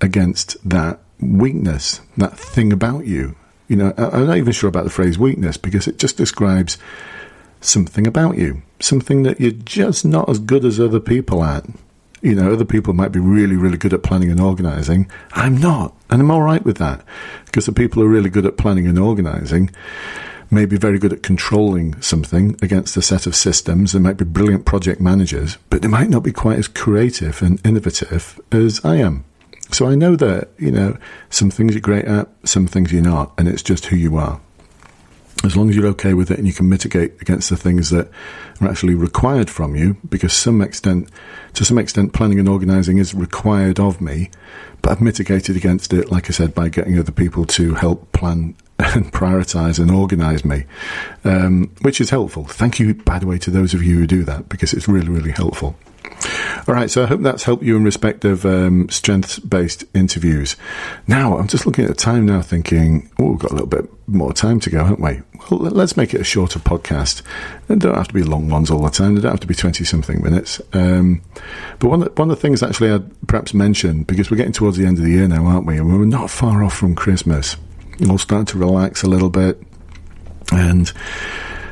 against 0.00 0.56
that 0.68 0.98
weakness, 1.20 2.00
that 2.16 2.36
thing 2.36 2.72
about 2.72 3.06
you. 3.06 3.36
You 3.68 3.76
know, 3.76 3.94
I'm 3.96 4.26
not 4.26 4.36
even 4.36 4.52
sure 4.52 4.68
about 4.68 4.84
the 4.84 4.90
phrase 4.90 5.18
weakness 5.18 5.56
because 5.56 5.86
it 5.86 5.98
just 5.98 6.16
describes 6.16 6.76
something 7.60 8.06
about 8.06 8.36
you, 8.36 8.62
something 8.80 9.22
that 9.22 9.40
you're 9.40 9.52
just 9.52 10.04
not 10.04 10.28
as 10.28 10.38
good 10.38 10.64
as 10.64 10.80
other 10.80 11.00
people 11.00 11.44
at. 11.44 11.64
You 12.20 12.34
know, 12.34 12.52
other 12.52 12.64
people 12.64 12.92
might 12.92 13.12
be 13.12 13.18
really, 13.18 13.56
really 13.56 13.78
good 13.78 13.92
at 13.92 14.02
planning 14.02 14.30
and 14.30 14.40
organizing. 14.40 15.10
I'm 15.32 15.56
not. 15.56 15.94
And 16.10 16.20
I'm 16.20 16.30
all 16.30 16.42
right 16.42 16.64
with 16.64 16.76
that 16.78 17.02
because 17.46 17.66
the 17.66 17.72
people 17.72 18.02
who 18.02 18.08
are 18.08 18.12
really 18.12 18.30
good 18.30 18.46
at 18.46 18.58
planning 18.58 18.86
and 18.86 18.98
organizing 18.98 19.70
may 20.52 20.66
be 20.66 20.76
very 20.76 20.98
good 20.98 21.12
at 21.12 21.22
controlling 21.22 22.00
something 22.02 22.56
against 22.60 22.96
a 22.96 23.02
set 23.02 23.26
of 23.26 23.34
systems. 23.34 23.92
They 23.92 23.98
might 23.98 24.18
be 24.18 24.24
brilliant 24.24 24.66
project 24.66 25.00
managers, 25.00 25.56
but 25.70 25.82
they 25.82 25.88
might 25.88 26.10
not 26.10 26.22
be 26.22 26.32
quite 26.32 26.58
as 26.58 26.68
creative 26.68 27.42
and 27.42 27.64
innovative 27.66 28.38
as 28.52 28.84
I 28.84 28.96
am. 28.96 29.24
So 29.70 29.88
I 29.88 29.94
know 29.94 30.14
that, 30.16 30.50
you 30.58 30.70
know, 30.70 30.98
some 31.30 31.50
things 31.50 31.72
you're 31.72 31.80
great 31.80 32.04
at, 32.04 32.28
some 32.44 32.66
things 32.66 32.92
you're 32.92 33.02
not, 33.02 33.32
and 33.38 33.48
it's 33.48 33.62
just 33.62 33.86
who 33.86 33.96
you 33.96 34.18
are. 34.18 34.38
As 35.44 35.56
long 35.56 35.70
as 35.70 35.74
you're 35.74 35.86
okay 35.86 36.14
with 36.14 36.30
it 36.30 36.38
and 36.38 36.46
you 36.46 36.52
can 36.52 36.68
mitigate 36.68 37.20
against 37.20 37.48
the 37.48 37.56
things 37.56 37.90
that 37.90 38.08
are 38.60 38.68
actually 38.68 38.94
required 38.94 39.48
from 39.48 39.74
you, 39.74 39.96
because 40.08 40.34
some 40.34 40.60
extent, 40.60 41.08
to 41.54 41.64
some 41.64 41.78
extent, 41.78 42.12
planning 42.12 42.38
and 42.38 42.48
organising 42.48 42.98
is 42.98 43.14
required 43.14 43.80
of 43.80 44.00
me, 44.00 44.30
but 44.82 44.92
I've 44.92 45.00
mitigated 45.00 45.56
against 45.56 45.92
it, 45.94 46.12
like 46.12 46.28
I 46.28 46.32
said, 46.32 46.54
by 46.54 46.68
getting 46.68 46.98
other 46.98 47.10
people 47.10 47.46
to 47.46 47.74
help 47.74 48.12
plan 48.12 48.54
and 48.82 49.12
prioritize 49.12 49.78
and 49.78 49.90
organize 49.90 50.44
me, 50.44 50.64
um, 51.24 51.70
which 51.82 52.00
is 52.00 52.10
helpful. 52.10 52.44
Thank 52.44 52.78
you, 52.78 52.94
by 52.94 53.18
the 53.18 53.26
way, 53.26 53.38
to 53.38 53.50
those 53.50 53.74
of 53.74 53.82
you 53.82 53.98
who 53.98 54.06
do 54.06 54.24
that 54.24 54.48
because 54.48 54.72
it's 54.72 54.88
really, 54.88 55.08
really 55.08 55.32
helpful. 55.32 55.76
All 56.68 56.74
right, 56.74 56.90
so 56.90 57.02
I 57.02 57.06
hope 57.06 57.22
that's 57.22 57.42
helped 57.42 57.64
you 57.64 57.76
in 57.76 57.84
respect 57.84 58.24
of 58.24 58.46
um, 58.46 58.88
strengths 58.88 59.38
based 59.40 59.84
interviews. 59.94 60.56
Now, 61.08 61.36
I'm 61.36 61.48
just 61.48 61.66
looking 61.66 61.84
at 61.84 61.88
the 61.88 61.96
time 61.96 62.26
now 62.26 62.42
thinking, 62.42 63.10
oh, 63.18 63.30
we've 63.30 63.38
got 63.38 63.50
a 63.50 63.54
little 63.54 63.68
bit 63.68 63.90
more 64.06 64.32
time 64.32 64.60
to 64.60 64.70
go, 64.70 64.84
haven't 64.84 65.00
we? 65.00 65.22
Well, 65.50 65.70
let's 65.70 65.96
make 65.96 66.14
it 66.14 66.20
a 66.20 66.24
shorter 66.24 66.60
podcast. 66.60 67.22
They 67.66 67.74
don't 67.74 67.96
have 67.96 68.08
to 68.08 68.14
be 68.14 68.22
long 68.22 68.48
ones 68.48 68.70
all 68.70 68.82
the 68.82 68.90
time, 68.90 69.14
they 69.14 69.20
don't 69.20 69.32
have 69.32 69.40
to 69.40 69.46
be 69.46 69.54
20 69.54 69.84
something 69.84 70.22
minutes. 70.22 70.60
Um, 70.72 71.22
but 71.80 71.88
one 71.88 72.02
one 72.02 72.30
of 72.30 72.36
the 72.36 72.40
things 72.40 72.62
actually 72.62 72.92
I'd 72.92 73.26
perhaps 73.26 73.54
mention, 73.54 74.04
because 74.04 74.30
we're 74.30 74.36
getting 74.36 74.52
towards 74.52 74.76
the 74.76 74.86
end 74.86 74.98
of 74.98 75.04
the 75.04 75.10
year 75.10 75.26
now, 75.26 75.46
aren't 75.46 75.66
we? 75.66 75.78
And 75.78 75.88
we're 75.88 76.04
not 76.04 76.30
far 76.30 76.62
off 76.62 76.74
from 76.74 76.94
Christmas 76.94 77.56
all 78.08 78.18
starting 78.18 78.46
to 78.46 78.58
relax 78.58 79.02
a 79.02 79.08
little 79.08 79.30
bit 79.30 79.62
and 80.52 80.92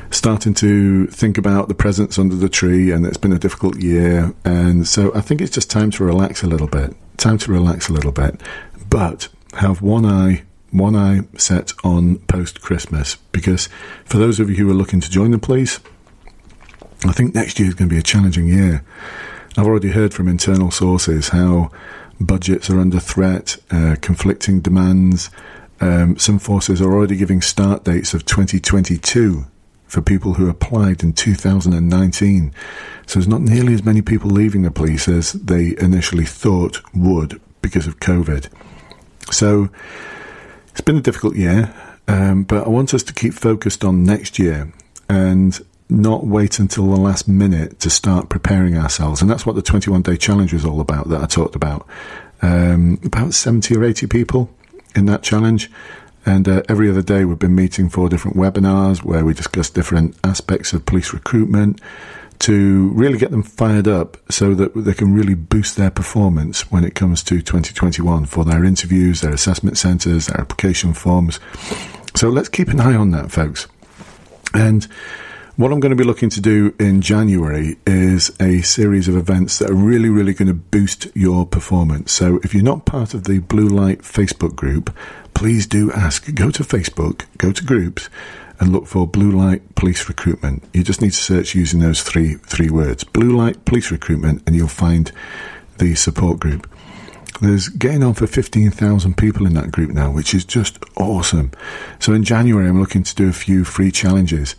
starting 0.09 0.53
to 0.53 1.07
think 1.07 1.37
about 1.37 1.67
the 1.67 1.73
presents 1.73 2.19
under 2.19 2.35
the 2.35 2.49
tree 2.49 2.91
and 2.91 3.05
it's 3.05 3.17
been 3.17 3.33
a 3.33 3.39
difficult 3.39 3.77
year 3.77 4.33
and 4.43 4.87
so 4.87 5.13
I 5.15 5.21
think 5.21 5.41
it's 5.41 5.51
just 5.51 5.69
time 5.69 5.91
to 5.91 6.03
relax 6.03 6.43
a 6.43 6.47
little 6.47 6.67
bit 6.67 6.95
time 7.21 7.37
to 7.37 7.51
relax 7.51 7.87
a 7.87 7.93
little 7.93 8.11
bit. 8.11 8.41
But 8.89 9.29
have 9.53 9.81
one 9.81 10.05
eye 10.05 10.43
one 10.71 10.95
eye 10.95 11.21
set 11.37 11.73
on 11.83 12.17
post 12.19 12.61
Christmas 12.61 13.15
because 13.33 13.67
for 14.05 14.17
those 14.17 14.39
of 14.39 14.49
you 14.49 14.55
who 14.55 14.69
are 14.69 14.73
looking 14.73 15.01
to 15.01 15.09
join 15.09 15.31
the 15.31 15.37
police 15.37 15.81
I 17.03 17.11
think 17.11 17.35
next 17.35 17.59
year 17.59 17.67
is 17.67 17.75
going 17.75 17.89
to 17.89 17.93
be 17.93 17.99
a 17.99 18.03
challenging 18.03 18.47
year. 18.47 18.83
I've 19.57 19.65
already 19.65 19.89
heard 19.89 20.13
from 20.13 20.27
internal 20.27 20.71
sources 20.71 21.29
how 21.29 21.71
budgets 22.19 22.69
are 22.69 22.79
under 22.79 22.99
threat 22.99 23.57
uh, 23.71 23.95
conflicting 24.01 24.61
demands 24.61 25.29
um, 25.81 26.17
some 26.17 26.37
forces 26.37 26.79
are 26.79 26.93
already 26.93 27.17
giving 27.17 27.41
start 27.41 27.83
dates 27.83 28.13
of 28.13 28.23
2022 28.25 29.45
for 29.87 30.01
people 30.01 30.35
who 30.35 30.47
applied 30.47 31.03
in 31.03 31.11
2019. 31.11 32.53
So 33.07 33.19
there's 33.19 33.27
not 33.27 33.41
nearly 33.41 33.73
as 33.73 33.83
many 33.83 34.01
people 34.01 34.29
leaving 34.29 34.61
the 34.61 34.71
police 34.71 35.07
as 35.07 35.33
they 35.33 35.75
initially 35.79 36.25
thought 36.25 36.81
would 36.93 37.41
because 37.61 37.87
of 37.87 37.99
COVID. 37.99 38.47
So 39.31 39.69
it's 40.69 40.81
been 40.81 40.97
a 40.97 41.01
difficult 41.01 41.35
year, 41.35 41.73
um, 42.07 42.43
but 42.43 42.65
I 42.65 42.69
want 42.69 42.93
us 42.93 43.03
to 43.03 43.13
keep 43.13 43.33
focused 43.33 43.83
on 43.83 44.03
next 44.03 44.37
year 44.37 44.71
and 45.09 45.59
not 45.89 46.25
wait 46.25 46.59
until 46.59 46.85
the 46.85 47.01
last 47.01 47.27
minute 47.27 47.79
to 47.79 47.89
start 47.89 48.29
preparing 48.29 48.77
ourselves. 48.77 49.21
And 49.21 49.29
that's 49.29 49.45
what 49.45 49.55
the 49.55 49.61
21 49.61 50.03
day 50.03 50.15
challenge 50.15 50.53
was 50.53 50.63
all 50.63 50.79
about 50.79 51.09
that 51.09 51.21
I 51.21 51.25
talked 51.25 51.55
about. 51.55 51.87
Um, 52.43 52.99
about 53.03 53.33
70 53.33 53.75
or 53.75 53.83
80 53.83 54.07
people 54.07 54.49
in 54.95 55.05
that 55.05 55.23
challenge. 55.23 55.69
And 56.25 56.47
uh, 56.47 56.61
every 56.69 56.89
other 56.89 57.01
day, 57.01 57.25
we've 57.25 57.39
been 57.39 57.55
meeting 57.55 57.89
for 57.89 58.07
different 58.07 58.37
webinars 58.37 59.03
where 59.03 59.25
we 59.25 59.33
discuss 59.33 59.69
different 59.69 60.15
aspects 60.23 60.71
of 60.73 60.85
police 60.85 61.13
recruitment 61.13 61.81
to 62.39 62.89
really 62.89 63.19
get 63.19 63.29
them 63.29 63.43
fired 63.43 63.87
up 63.87 64.17
so 64.31 64.55
that 64.55 64.73
they 64.75 64.93
can 64.93 65.13
really 65.13 65.35
boost 65.35 65.77
their 65.77 65.91
performance 65.91 66.71
when 66.71 66.83
it 66.83 66.95
comes 66.95 67.23
to 67.23 67.35
2021 67.35 68.25
for 68.25 68.43
their 68.43 68.65
interviews, 68.65 69.21
their 69.21 69.33
assessment 69.33 69.77
centres, 69.77 70.27
their 70.27 70.41
application 70.41 70.93
forms. 70.93 71.39
So 72.15 72.29
let's 72.29 72.49
keep 72.49 72.69
an 72.69 72.79
eye 72.79 72.95
on 72.95 73.11
that, 73.11 73.31
folks. 73.31 73.67
And 74.53 74.87
what 75.57 75.71
I'm 75.71 75.79
going 75.79 75.91
to 75.91 75.95
be 75.95 76.03
looking 76.03 76.29
to 76.29 76.41
do 76.41 76.73
in 76.79 77.01
January 77.01 77.77
is 77.85 78.31
a 78.39 78.61
series 78.61 79.07
of 79.07 79.17
events 79.17 79.59
that 79.59 79.69
are 79.69 79.75
really, 79.75 80.09
really 80.09 80.33
going 80.33 80.47
to 80.47 80.53
boost 80.53 81.07
your 81.13 81.45
performance. 81.45 82.11
So 82.11 82.39
if 82.43 82.53
you're 82.53 82.63
not 82.63 82.85
part 82.85 83.13
of 83.13 83.25
the 83.25 83.39
Blue 83.39 83.67
Light 83.67 83.99
Facebook 83.99 84.55
group, 84.55 84.95
please 85.33 85.67
do 85.67 85.91
ask. 85.91 86.33
Go 86.33 86.51
to 86.51 86.63
Facebook, 86.63 87.25
go 87.37 87.51
to 87.51 87.63
groups, 87.65 88.09
and 88.59 88.71
look 88.71 88.87
for 88.87 89.05
Blue 89.05 89.31
Light 89.31 89.75
Police 89.75 90.07
Recruitment. 90.07 90.63
You 90.73 90.83
just 90.83 91.01
need 91.01 91.11
to 91.11 91.17
search 91.17 91.53
using 91.53 91.81
those 91.81 92.01
three 92.01 92.35
three 92.35 92.69
words: 92.69 93.03
Blue 93.03 93.35
Light 93.35 93.65
Police 93.65 93.91
Recruitment, 93.91 94.43
and 94.47 94.55
you'll 94.55 94.69
find 94.69 95.11
the 95.79 95.95
support 95.95 96.39
group. 96.39 96.69
There's 97.41 97.69
getting 97.69 98.03
on 98.03 98.13
for 98.13 98.27
15,000 98.27 99.17
people 99.17 99.47
in 99.47 99.55
that 99.55 99.71
group 99.71 99.89
now, 99.89 100.11
which 100.11 100.35
is 100.35 100.45
just 100.45 100.77
awesome. 100.95 101.51
So 101.97 102.13
in 102.13 102.23
January, 102.23 102.69
I'm 102.69 102.79
looking 102.79 103.01
to 103.01 103.15
do 103.15 103.29
a 103.29 103.33
few 103.33 103.63
free 103.65 103.91
challenges. 103.91 104.55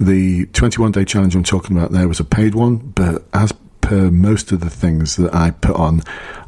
The 0.00 0.46
21 0.46 0.92
day 0.92 1.04
challenge 1.04 1.34
I'm 1.34 1.42
talking 1.42 1.76
about 1.76 1.92
there 1.92 2.08
was 2.08 2.20
a 2.20 2.24
paid 2.24 2.54
one, 2.54 2.76
but 2.76 3.24
as 3.32 3.52
per 3.80 4.10
most 4.10 4.52
of 4.52 4.60
the 4.60 4.70
things 4.70 5.16
that 5.16 5.34
I 5.34 5.50
put 5.50 5.76
on, 5.76 6.02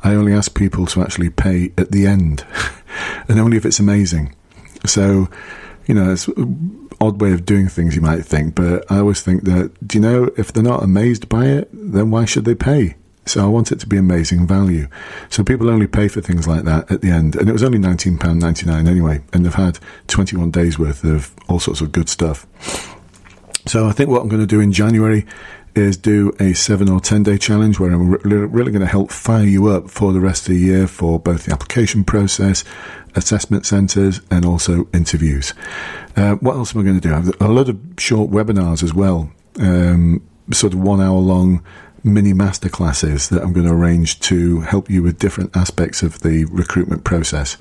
I 0.04 0.14
only 0.14 0.32
ask 0.32 0.54
people 0.54 0.86
to 0.86 1.02
actually 1.02 1.30
pay 1.30 1.72
at 1.76 1.90
the 1.90 2.06
end, 2.06 2.44
and 3.28 3.40
only 3.40 3.56
if 3.56 3.64
it's 3.64 3.80
amazing. 3.80 4.34
So, 4.86 5.28
you 5.86 5.94
know, 5.94 6.12
it's 6.12 6.28
odd 7.00 7.20
way 7.20 7.32
of 7.32 7.44
doing 7.44 7.68
things, 7.68 7.96
you 7.96 8.02
might 8.02 8.24
think, 8.24 8.54
but 8.54 8.84
I 8.90 8.98
always 8.98 9.22
think 9.22 9.44
that, 9.44 9.72
do 9.86 9.98
you 9.98 10.02
know, 10.02 10.30
if 10.36 10.52
they're 10.52 10.62
not 10.62 10.82
amazed 10.82 11.28
by 11.28 11.46
it, 11.46 11.68
then 11.72 12.10
why 12.10 12.26
should 12.26 12.44
they 12.44 12.54
pay? 12.54 12.96
So 13.26 13.44
I 13.44 13.46
want 13.46 13.70
it 13.70 13.80
to 13.80 13.86
be 13.86 13.96
amazing 13.96 14.46
value. 14.46 14.88
So 15.28 15.44
people 15.44 15.70
only 15.70 15.86
pay 15.86 16.08
for 16.08 16.20
things 16.20 16.48
like 16.48 16.64
that 16.64 16.90
at 16.90 17.00
the 17.00 17.10
end. 17.10 17.36
And 17.36 17.48
it 17.48 17.52
was 17.52 17.62
only 17.62 17.78
£19.99 17.78 18.88
anyway. 18.88 19.22
And 19.32 19.44
they've 19.44 19.54
had 19.54 19.78
21 20.08 20.50
days 20.50 20.78
worth 20.78 21.04
of 21.04 21.32
all 21.48 21.60
sorts 21.60 21.80
of 21.80 21.92
good 21.92 22.08
stuff. 22.08 22.46
So 23.66 23.86
I 23.86 23.92
think 23.92 24.10
what 24.10 24.22
I'm 24.22 24.28
going 24.28 24.40
to 24.40 24.46
do 24.46 24.60
in 24.60 24.72
January 24.72 25.26
is 25.74 25.96
do 25.96 26.32
a 26.40 26.52
seven 26.52 26.88
or 26.88 27.00
10 27.00 27.22
day 27.22 27.38
challenge 27.38 27.78
where 27.78 27.92
I'm 27.92 28.10
re- 28.10 28.18
really 28.22 28.72
going 28.72 28.80
to 28.80 28.86
help 28.86 29.12
fire 29.12 29.44
you 29.44 29.68
up 29.68 29.88
for 29.88 30.12
the 30.12 30.20
rest 30.20 30.48
of 30.48 30.54
the 30.54 30.60
year 30.60 30.86
for 30.86 31.18
both 31.18 31.44
the 31.44 31.52
application 31.52 32.04
process, 32.04 32.64
assessment 33.14 33.66
centres, 33.66 34.20
and 34.30 34.44
also 34.44 34.88
interviews. 34.92 35.54
Uh, 36.16 36.34
what 36.36 36.56
else 36.56 36.74
am 36.74 36.80
I 36.80 36.84
going 36.84 37.00
to 37.00 37.08
do? 37.08 37.12
I 37.12 37.16
have 37.16 37.40
a 37.40 37.48
lot 37.48 37.68
of 37.68 37.78
short 37.98 38.30
webinars 38.30 38.82
as 38.82 38.92
well, 38.92 39.30
um, 39.60 40.26
sort 40.52 40.72
of 40.72 40.80
one 40.80 41.00
hour 41.00 41.18
long 41.18 41.62
mini 42.02 42.32
masterclasses 42.32 43.28
that 43.28 43.42
I'm 43.42 43.52
going 43.52 43.66
to 43.66 43.72
arrange 43.72 44.20
to 44.20 44.60
help 44.62 44.88
you 44.88 45.02
with 45.02 45.18
different 45.18 45.54
aspects 45.54 46.02
of 46.02 46.20
the 46.20 46.46
recruitment 46.46 47.04
process. 47.04 47.58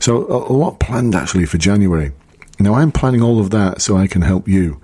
So 0.00 0.26
a 0.26 0.52
lot 0.52 0.80
planned 0.80 1.14
actually 1.14 1.46
for 1.46 1.56
January. 1.56 2.12
Now 2.58 2.74
I'm 2.74 2.90
planning 2.90 3.22
all 3.22 3.38
of 3.38 3.50
that 3.50 3.80
so 3.80 3.96
I 3.96 4.08
can 4.08 4.22
help 4.22 4.48
you 4.48 4.80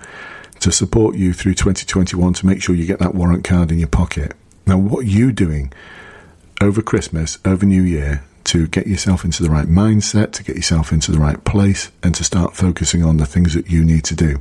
to 0.63 0.71
support 0.71 1.17
you 1.17 1.33
through 1.33 1.55
2021 1.55 2.35
to 2.35 2.47
make 2.47 2.63
sure 2.63 2.73
you 2.73 2.87
get 2.87 3.01
that 3.01 3.17
warrant 3.17 3.43
card 3.43 3.73
in 3.73 3.81
your 3.81 3.89
pocket. 3.89 4.33
Now, 4.65 4.79
what 4.79 5.01
are 5.01 5.09
you 5.09 5.33
doing 5.33 5.73
over 6.61 6.81
Christmas, 6.81 7.37
over 7.45 7.67
New 7.67 7.83
Year, 7.83 8.23
to 8.45 8.69
get 8.69 8.87
yourself 8.87 9.25
into 9.25 9.43
the 9.43 9.51
right 9.51 9.67
mindset, 9.67 10.31
to 10.35 10.45
get 10.45 10.55
yourself 10.55 10.93
into 10.93 11.11
the 11.11 11.19
right 11.19 11.43
place, 11.43 11.91
and 12.05 12.15
to 12.15 12.23
start 12.23 12.55
focusing 12.55 13.03
on 13.03 13.17
the 13.17 13.27
things 13.27 13.55
that 13.55 13.71
you 13.71 13.85
need 13.85 14.05
to 14.05 14.15
do? 14.15 14.41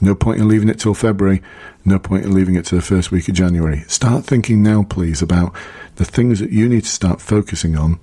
No 0.00 0.14
point 0.14 0.40
in 0.40 0.46
leaving 0.46 0.68
it 0.68 0.78
till 0.78 0.94
February. 0.94 1.42
No 1.84 1.98
point 1.98 2.24
in 2.24 2.32
leaving 2.32 2.54
it 2.54 2.64
to 2.66 2.76
the 2.76 2.82
first 2.82 3.10
week 3.10 3.28
of 3.28 3.34
January. 3.34 3.80
Start 3.88 4.24
thinking 4.24 4.62
now, 4.62 4.84
please, 4.84 5.20
about 5.20 5.52
the 5.96 6.04
things 6.04 6.38
that 6.38 6.50
you 6.50 6.68
need 6.68 6.84
to 6.84 6.90
start 6.90 7.20
focusing 7.20 7.76
on. 7.76 7.98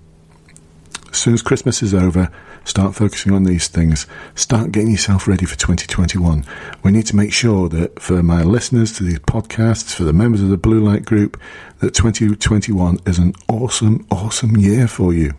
As 1.11 1.17
soon 1.17 1.33
as 1.33 1.41
Christmas 1.41 1.81
is 1.81 1.93
over, 1.93 2.29
Start 2.65 2.95
focusing 2.95 3.33
on 3.33 3.43
these 3.43 3.67
things. 3.67 4.07
Start 4.35 4.71
getting 4.71 4.91
yourself 4.91 5.27
ready 5.27 5.45
for 5.45 5.57
2021. 5.57 6.45
We 6.81 6.91
need 6.91 7.05
to 7.07 7.15
make 7.15 7.33
sure 7.33 7.67
that 7.69 7.99
for 7.99 8.23
my 8.23 8.41
listeners 8.41 8.93
to 8.93 9.03
these 9.03 9.19
podcasts, 9.19 9.93
for 9.93 10.03
the 10.03 10.13
members 10.13 10.41
of 10.41 10.49
the 10.49 10.57
Blue 10.57 10.79
Light 10.79 11.03
Group, 11.03 11.39
that 11.79 11.93
2021 11.93 12.99
is 13.05 13.19
an 13.19 13.33
awesome, 13.49 14.05
awesome 14.09 14.55
year 14.55 14.87
for 14.87 15.13
you. 15.13 15.33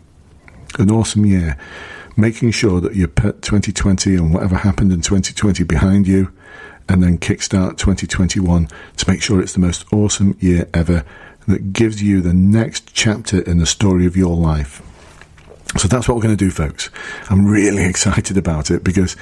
An 0.78 0.90
awesome 0.90 1.24
year. 1.24 1.56
Making 2.16 2.50
sure 2.50 2.80
that 2.82 2.94
you 2.94 3.08
put 3.08 3.40
2020 3.42 4.16
and 4.16 4.34
whatever 4.34 4.56
happened 4.56 4.92
in 4.92 5.00
2020 5.00 5.64
behind 5.64 6.06
you 6.06 6.30
and 6.88 7.02
then 7.02 7.16
kickstart 7.18 7.78
2021 7.78 8.68
to 8.98 9.10
make 9.10 9.22
sure 9.22 9.40
it's 9.40 9.54
the 9.54 9.60
most 9.60 9.90
awesome 9.92 10.36
year 10.40 10.68
ever 10.74 11.04
that 11.48 11.72
gives 11.72 12.02
you 12.02 12.20
the 12.20 12.34
next 12.34 12.92
chapter 12.94 13.40
in 13.40 13.58
the 13.58 13.66
story 13.66 14.06
of 14.06 14.16
your 14.16 14.36
life. 14.36 14.82
So 15.76 15.88
that's 15.88 16.08
what 16.08 16.14
we're 16.14 16.22
going 16.22 16.36
to 16.36 16.44
do, 16.44 16.50
folks. 16.50 16.90
I'm 17.30 17.46
really 17.46 17.84
excited 17.90 18.36
about 18.36 18.70
it 18.70 18.84
because 18.84 19.16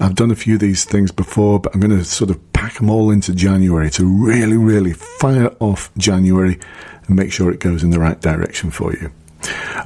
I've 0.00 0.14
done 0.14 0.30
a 0.30 0.36
few 0.36 0.54
of 0.54 0.60
these 0.60 0.84
things 0.84 1.10
before, 1.10 1.58
but 1.58 1.74
I'm 1.74 1.80
going 1.80 1.96
to 1.96 2.04
sort 2.04 2.30
of 2.30 2.52
pack 2.52 2.74
them 2.74 2.90
all 2.90 3.10
into 3.10 3.34
January 3.34 3.90
to 3.90 4.04
really, 4.06 4.56
really 4.56 4.92
fire 4.92 5.54
off 5.58 5.90
January 5.96 6.58
and 7.06 7.16
make 7.16 7.32
sure 7.32 7.50
it 7.50 7.60
goes 7.60 7.82
in 7.82 7.90
the 7.90 8.00
right 8.00 8.20
direction 8.20 8.70
for 8.70 8.92
you. 8.92 9.10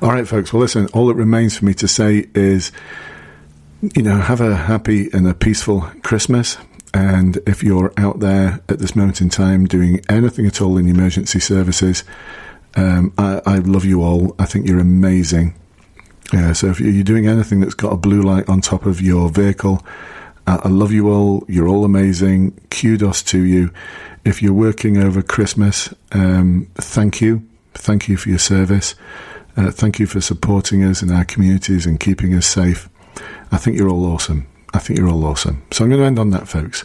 All 0.02 0.10
right, 0.10 0.26
folks. 0.26 0.52
Well, 0.52 0.60
listen, 0.60 0.86
all 0.92 1.06
that 1.08 1.14
remains 1.14 1.58
for 1.58 1.64
me 1.64 1.74
to 1.74 1.88
say 1.88 2.26
is, 2.34 2.72
you 3.94 4.02
know, 4.02 4.16
have 4.16 4.40
a 4.40 4.56
happy 4.56 5.08
and 5.12 5.26
a 5.26 5.34
peaceful 5.34 5.82
Christmas. 6.02 6.56
And 6.92 7.38
if 7.46 7.62
you're 7.62 7.92
out 7.96 8.20
there 8.20 8.60
at 8.68 8.78
this 8.78 8.96
moment 8.96 9.20
in 9.20 9.28
time 9.28 9.66
doing 9.66 10.00
anything 10.08 10.46
at 10.46 10.60
all 10.60 10.76
in 10.76 10.88
emergency 10.88 11.40
services, 11.40 12.04
um, 12.74 13.12
I, 13.16 13.40
I 13.46 13.58
love 13.58 13.84
you 13.84 14.02
all. 14.02 14.34
I 14.38 14.46
think 14.46 14.66
you're 14.66 14.80
amazing. 14.80 15.54
Yeah, 16.32 16.52
so 16.52 16.68
if 16.68 16.78
you're 16.78 17.02
doing 17.02 17.26
anything 17.26 17.60
that's 17.60 17.74
got 17.74 17.92
a 17.92 17.96
blue 17.96 18.22
light 18.22 18.48
on 18.48 18.60
top 18.60 18.86
of 18.86 19.00
your 19.00 19.30
vehicle, 19.30 19.84
uh, 20.46 20.58
I 20.64 20.68
love 20.68 20.92
you 20.92 21.10
all. 21.10 21.44
You're 21.48 21.68
all 21.68 21.84
amazing. 21.84 22.52
Kudos 22.70 23.22
to 23.24 23.42
you. 23.42 23.70
If 24.24 24.42
you're 24.42 24.52
working 24.52 24.96
over 24.96 25.22
Christmas, 25.22 25.92
um, 26.12 26.68
thank 26.74 27.20
you. 27.20 27.46
Thank 27.74 28.08
you 28.08 28.16
for 28.16 28.28
your 28.28 28.38
service. 28.38 28.94
Uh, 29.56 29.70
thank 29.70 29.98
you 29.98 30.06
for 30.06 30.20
supporting 30.20 30.84
us 30.84 31.02
in 31.02 31.10
our 31.10 31.24
communities 31.24 31.84
and 31.84 31.98
keeping 31.98 32.34
us 32.34 32.46
safe. 32.46 32.88
I 33.50 33.56
think 33.56 33.76
you're 33.76 33.88
all 33.88 34.06
awesome. 34.06 34.46
I 34.72 34.78
think 34.78 34.98
you're 34.98 35.08
all 35.08 35.24
awesome. 35.24 35.62
So 35.72 35.84
I'm 35.84 35.90
going 35.90 36.00
to 36.00 36.06
end 36.06 36.18
on 36.18 36.30
that, 36.30 36.46
folks. 36.46 36.84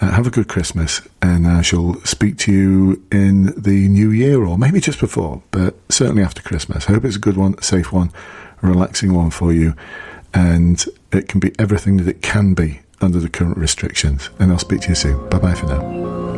Uh, 0.00 0.10
have 0.10 0.26
a 0.26 0.30
good 0.30 0.48
Christmas, 0.48 1.02
and 1.20 1.46
I 1.46 1.60
shall 1.60 2.00
speak 2.06 2.38
to 2.38 2.52
you 2.52 3.04
in 3.12 3.52
the 3.60 3.86
new 3.88 4.10
year, 4.10 4.42
or 4.42 4.56
maybe 4.56 4.80
just 4.80 4.98
before, 4.98 5.42
but 5.50 5.74
certainly 5.90 6.22
after 6.22 6.40
Christmas. 6.40 6.88
I 6.88 6.94
hope 6.94 7.04
it's 7.04 7.16
a 7.16 7.20
good 7.20 7.36
one, 7.36 7.54
a 7.58 7.62
safe 7.62 7.92
one 7.92 8.10
relaxing 8.62 9.14
one 9.14 9.30
for 9.30 9.52
you, 9.52 9.74
and 10.34 10.84
it 11.12 11.28
can 11.28 11.40
be 11.40 11.52
everything 11.58 11.96
that 11.98 12.08
it 12.08 12.22
can 12.22 12.54
be 12.54 12.80
under 13.00 13.18
the 13.18 13.28
current 13.28 13.56
restrictions. 13.56 14.30
And 14.38 14.52
I'll 14.52 14.58
speak 14.58 14.82
to 14.82 14.90
you 14.90 14.94
soon. 14.94 15.28
Bye 15.28 15.38
bye 15.38 15.54
for 15.54 15.66
now. 15.66 16.29